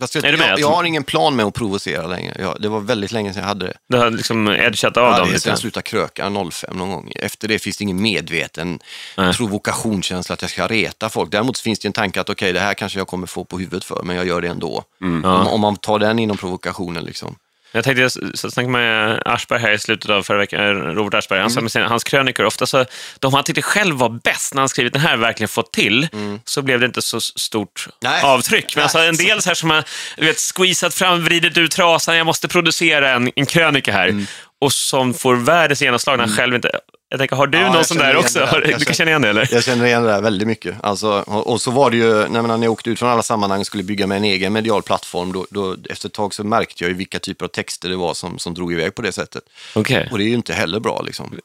[0.00, 0.50] Fast jag, Är du med?
[0.50, 2.36] jag, jag har ingen plan med att provocera längre.
[2.38, 3.72] Jag, det var väldigt länge sedan jag hade det.
[3.88, 5.48] Du har liksom edgat av Ja, dem lite.
[5.48, 7.12] jag slutade kröka 05 någon gång.
[7.16, 8.78] Efter det finns det ingen medveten
[9.16, 9.34] Nej.
[9.34, 11.30] provokationskänsla att jag ska reta folk.
[11.32, 13.84] Däremot finns det en tanke att okej, det här kanske jag kommer få på huvudet
[13.84, 14.84] för, men jag gör det ändå.
[15.02, 15.24] Mm.
[15.24, 17.36] Om, om man tar den inom provokationen liksom.
[17.72, 21.40] Jag tänkte, jag snackade med Aschberg här i slutet av förra veckan, eh, Robert Aschberg,
[21.40, 22.84] han sa med sina, hans krönikor, ofta så,
[23.18, 26.08] de han tyckte själv var bäst när han skrivit den här, verkligen fått till,
[26.44, 28.22] så blev det inte så stort Nej.
[28.22, 28.76] avtryck.
[28.76, 29.84] Men alltså, en del så här som har
[30.16, 34.26] du vet, squeezat fram, vridit ut trasan, jag måste producera en, en krönika här, Mm.
[34.60, 36.70] och som får världens genomslag när han själv inte...
[37.08, 38.38] Jag tänker, har du Ja, någon sån där också?
[38.38, 39.48] det du kan känner- känna igen det, eller?
[39.52, 40.76] Jag känner igen det där väldigt mycket.
[40.82, 43.82] Alltså, och, så var det ju, när, jag åkte ut från alla sammanhang och skulle
[43.82, 46.94] bygga mig en egen medial plattform, då, då, efter ett tag så märkte jag ju
[46.96, 49.42] vilka typer av texter det var som, som drog iväg på det sättet.
[49.74, 50.08] Okej.
[50.12, 51.38] Och det är ju inte heller bra liksom.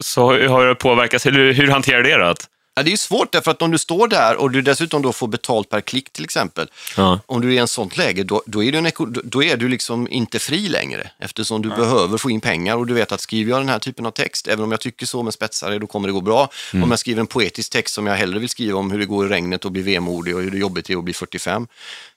[0.00, 1.26] Så hur har det påverkats?
[1.26, 2.34] Hur, hur hanterar du det då?
[2.74, 5.12] Ja, det är ju svårt därför att om du står där och du dessutom då
[5.12, 6.70] får betalt per klick till exempel.
[6.96, 7.20] Ja.
[7.26, 8.90] Om du är i en sånt läge, då, då, är du en,
[9.24, 11.10] då- är du liksom inte fri längre.
[11.18, 14.06] Eftersom du behöver få in pengar och du vet att skriver jag den här typen
[14.06, 16.50] av text, även om jag tycker så med spetsare, då kommer det gå bra.
[16.72, 19.26] Om jag skriver en poetisk text som jag hellre vill skriva om hur det går
[19.26, 21.66] i regnet och bli vemodig och hur det jobbigt är att bli 45,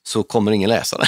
[0.08, 1.08] så kommer ingen läsa den.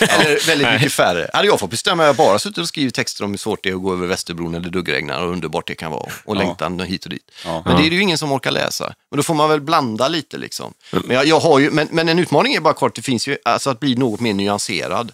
[0.08, 1.30] Eller väldigt mycket färre.
[1.32, 3.74] Hade jag fått bestämma, jag bara suttit och skrivit texter om hur svårt det är
[3.74, 7.10] att gå över Västerbron eller duggregnar och underbart det kan vara och längtan hit och
[7.10, 7.30] dit.
[7.44, 8.94] Men det är det ju ingen som orkar läsa.
[9.10, 10.74] Men då får man väl blanda lite liksom.
[10.90, 13.38] Men, jag, jag har ju, men, men en utmaning är bara kort, det finns ju
[13.44, 15.12] alltså att bli något mer nyanserad.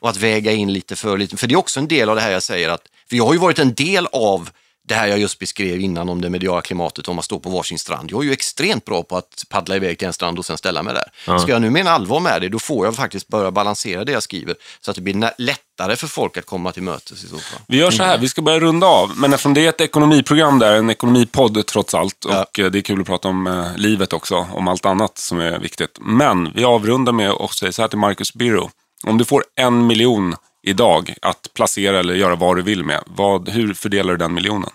[0.00, 1.36] Och att väga in lite för lite.
[1.36, 3.32] För det är också en del av det här jag säger att, för jag har
[3.32, 4.50] ju varit en del av
[4.88, 7.78] det här jag just beskrev innan om det mediala klimatet, om man står på varsin
[7.78, 8.10] strand.
[8.10, 10.82] Jag är ju extremt bra på att paddla iväg till en strand och sen ställa
[10.82, 11.38] mig där.
[11.38, 14.22] Ska jag nu mena allvar med det, då får jag faktiskt börja balansera det jag
[14.22, 17.60] skriver så att det blir lättare för folk att komma till mötes i så fall.
[17.68, 19.12] Vi gör så här, vi ska börja runda av.
[19.16, 22.26] Men eftersom det är ett ekonomiprogram där, en ekonomipodd trots allt.
[22.28, 22.42] Ja.
[22.42, 25.40] Och eh, det är kul att prata om eh, livet också, om allt annat som
[25.40, 25.98] är viktigt.
[26.00, 28.70] Men vi avrundar med att säga så här till Marcus Birro.
[29.06, 30.34] Om du får en miljon
[30.66, 34.70] idag att placera eller göra vad du vill med, vad, hur fördelar du den miljonen?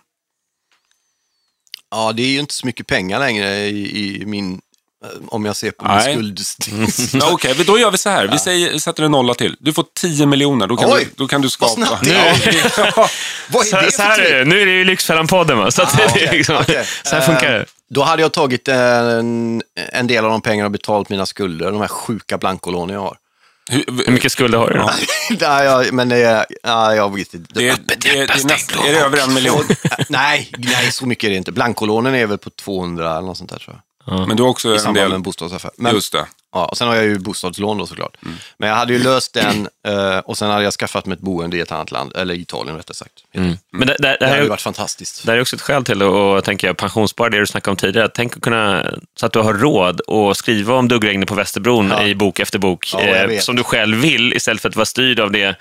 [1.91, 4.61] Ja, det är ju inte så mycket pengar längre i, i min,
[5.05, 6.13] eh, om jag ser på min Nej.
[6.13, 6.39] skuld.
[7.13, 8.27] Ja, Okej, då gör vi så här.
[8.27, 9.55] Vi säger, sätter en nolla till.
[9.59, 10.67] Du får 10 miljoner.
[10.67, 11.73] Då kan, Oj, du, då kan du skapa...
[11.77, 12.11] vad snabbt det
[12.95, 13.09] Ja,
[13.49, 14.31] Vad är Så, det så för här är trick?
[14.31, 15.71] det, nu är det ju Lyxfällan-podden va?
[15.71, 16.85] Så, är okej, liksom, okej.
[17.03, 17.65] så här funkar det.
[17.89, 21.81] Då hade jag tagit en, en del av de pengarna och betalt mina skulder, de
[21.81, 23.17] här sjuka blankolånen jag har.
[23.69, 24.75] Hur, Hur mycket skulder har du?
[24.75, 24.93] Ja.
[25.39, 27.53] Nej, men det är, ja, jag vet inte.
[27.53, 29.63] det, är, det, är, det är, näst, är det över en miljon?
[30.09, 31.51] nej, nej, så mycket är det inte.
[31.51, 34.27] Blankolånen är väl på 200 eller något sånt där tror jag.
[34.27, 35.13] Men du har också I en samband med del...
[35.13, 35.71] en bostadsaffär.
[35.77, 36.25] Men, Just det.
[36.53, 38.17] Ja, och sen har jag ju bostadslån då såklart.
[38.25, 38.37] Mm.
[38.57, 41.57] Men jag hade ju löst den eh, och sen hade jag skaffat mig ett boende
[41.57, 43.13] i ett annat land, eller Italien rättare sagt.
[43.31, 45.25] Men det, det, det, Det hade ju varit fantastiskt.
[45.25, 48.09] det här är också ett skäl till att tänka pensionsspara, det du snackade om tidigare.
[48.13, 48.85] Tänk att kunna,
[49.19, 52.03] så att du har råd att skriva om duggregnet på Västerbron Ja.
[52.03, 55.19] i bok efter bok, Ja, eh, som du själv vill, istället för att vara styrd
[55.19, 55.55] av det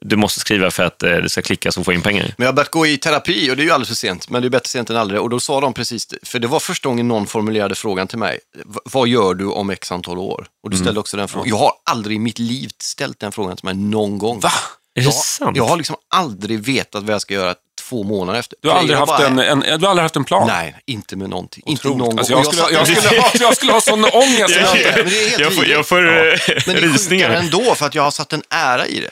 [0.00, 2.22] du måste skriva för att eh, det ska klickas och få in pengar.
[2.36, 4.42] Men jag har börjat gå i terapi och det är ju alldeles för sent, men
[4.42, 5.20] det är bättre sent än aldrig.
[5.20, 8.38] Och då sa de precis, för det var första gången någon formulerade frågan till mig,
[8.66, 10.46] "V- vad gör du om x antal år?
[10.62, 10.78] Och Mm.
[10.78, 11.48] du ställde också den frågan.
[11.48, 14.40] Jag har aldrig i mitt liv ställt den frågan till mig någon gång.
[14.40, 14.52] Va?
[14.94, 15.56] Är det Jag, sant?
[15.56, 17.54] jag har liksom aldrig vetat vad jag ska göra
[17.88, 18.58] två månader efter.
[18.62, 20.46] Du har, aldrig Jag haft bara- en, en, du har aldrig haft en plan?
[20.48, 21.62] Nej, inte med någonting.
[21.66, 21.98] Inte Otroligt.
[21.98, 22.18] någon gång.
[22.18, 24.38] Alltså, Och jag, skulle, jag, skulle ha, jag skulle ha sån ångest.
[24.48, 26.12] Ja, Jag, ja, men det är helt jag får, jag får Ja.
[26.12, 27.30] eh, Men det är sjukare rysningar.
[27.30, 29.10] ändå för att jag har satt en ära i det.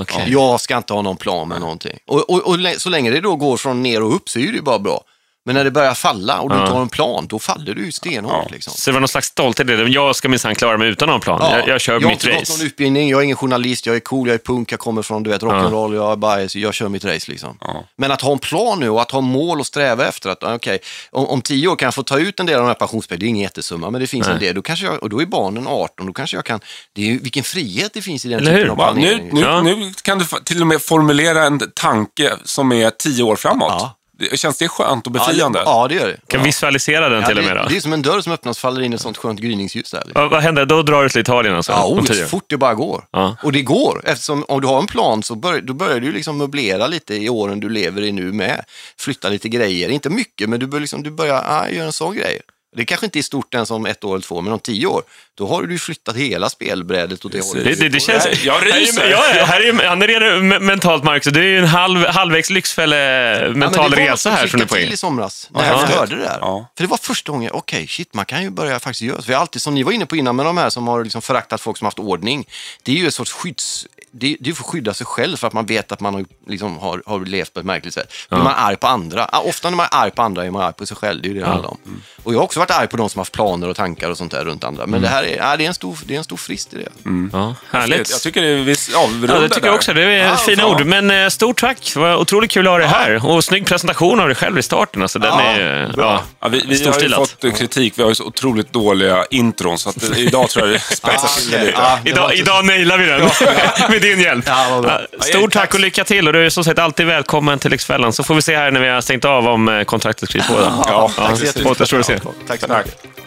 [0.00, 0.32] Okay.
[0.32, 1.98] Jag ska inte ha någon plan med någonting.
[2.06, 4.52] Och, och, och så länge det då går från ner och upp så är det
[4.52, 5.04] ju bara bra.
[5.44, 6.60] Men när det börjar falla och du Ja.
[6.62, 8.32] inte har en plan, då faller du stenhårt.
[8.32, 8.48] Ja.
[8.50, 8.72] Liksom.
[8.76, 9.88] Så det var någon slags stolthet i det.
[9.88, 11.50] Jag ska minsann klara mig utan någon plan.
[11.52, 12.52] Jag, jag kör jag har mitt inte gått race.
[12.58, 15.22] någon utbildning, jag är ingen journalist, jag är cool, jag är punk, jag kommer från
[15.22, 17.58] du vet, rock'n'roll, jag är bias, jag kör mitt race liksom.
[17.60, 17.84] Ja.
[17.96, 20.78] Men att ha en plan nu och att ha mål och sträva efter att, okej,
[21.10, 23.20] om, om tio år kan jag få ta ut en del av de här pensionspengarna,
[23.20, 24.34] det är ingen jättesumma, men det finns Nej.
[24.34, 26.60] en del, då kanske jag, och då är barnen 18, då kanske jag kan,
[26.94, 28.84] det är ju vilken frihet det finns i den Eller typen hur?
[28.84, 29.30] av nu, planering.
[29.32, 29.62] nu, Ja.
[29.62, 33.96] nu kan du till och med formulera en tanke som är tio år framåt.
[34.20, 34.26] Ja.
[34.30, 35.58] Det- Känns det skönt och ja, befriande?
[35.58, 36.16] det, ja, det gör det.
[36.26, 36.44] Kan ja.
[36.44, 37.68] visualisera den Ja, till och med det, då.
[37.68, 40.02] det är som en dörr som öppnas och faller in ett sånt skönt gryningsljus där.
[40.04, 40.22] Liksom.
[40.22, 40.66] Vad, vad händer?
[40.66, 41.72] Då drar du till Italien alltså?
[41.72, 43.04] Ja, om oh, så fort det bara går.
[43.10, 43.36] Ja.
[43.42, 46.38] Och det går, eftersom om du har en plan så bör, då börjar du liksom
[46.38, 48.64] möblera lite i åren du lever i nu med.
[48.98, 52.14] Flytta lite grejer, inte mycket, men du, bör liksom, du börjar ah, göra en sån
[52.14, 52.40] grej.
[52.76, 55.02] Det kanske inte är stort än som ett år eller två, men om tio år,
[55.34, 57.64] då har du flyttat hela spelbrädet åt det hållet.
[57.64, 58.44] Det, det, det känns...
[58.44, 59.10] Jag ryser.
[59.10, 61.32] Ja, ja, här är, han är redan me- mentalt, Marcus.
[61.32, 64.84] Det är ju en halv, halvvägs Lyxfälle mental resa här som du är på till
[64.84, 64.92] in.
[64.92, 66.38] i somras, när Ja, jag hörde det där.
[66.40, 66.70] Ja.
[66.76, 69.22] För det var första gången, okej, shit, man kan ju börja faktiskt göra så.
[69.22, 71.04] För jag har alltid, som ni var inne på innan med de här som har
[71.04, 72.46] liksom föraktat folk som haft ordning,
[72.82, 73.86] det är ju ett sorts skydds...
[74.12, 76.24] Det det är för att skydda sig själv för att man vet att man har,
[76.48, 78.12] liksom, har, har levt på ett märkligt sätt.
[78.28, 79.24] Då är man arg på andra.
[79.32, 81.28] Ah, Ofta när man är arg på andra är man arg på sig själv, det
[81.28, 81.78] är ju det det handlar om.
[82.22, 84.18] Och jag har också varit arg på de som har haft planer och tankar och
[84.18, 84.86] sånt där runt andra.
[84.86, 86.76] Men det här är, ah, det är, en, stor, det är en stor frist i
[86.76, 86.88] det.
[87.32, 88.10] Ja, härligt.
[88.10, 89.92] Jag tycker det är, vi avrundar Ja, det tycker jag också.
[89.92, 90.86] Det är Ja, fina ord.
[90.86, 91.90] Men eh, stort tack.
[91.94, 93.26] Det var otroligt kul att ha dig här.
[93.26, 95.02] Och snygg presentation av dig själv i starten.
[95.02, 98.08] Alltså, den Ja, är ja, Ja, vi vi har ju fått eh, kritik, vi har
[98.08, 101.66] ju så otroligt dåliga intron, så att, eh, idag tror jag det spetsar till okej.
[101.66, 101.78] lite.
[101.78, 103.20] Ja, Idag, idag nailar vi den
[104.00, 104.44] med din hjälp.
[104.46, 104.82] Ja.
[105.12, 106.26] Ja, Stort tack och lycka till.
[106.26, 108.12] Och du är som sagt alltid välkommen till Lyxfällan.
[108.12, 110.52] Så får vi se här när vi har stängt av om eh, kontraktet skrivs på.
[110.52, 110.60] Då.
[110.86, 111.72] Ja, tack så jättemycket.
[111.72, 112.18] återstår att se.
[112.48, 113.20] Tack så mycket.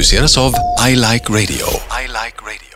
[0.00, 0.54] produceras av
[0.88, 2.69] I Like Radio.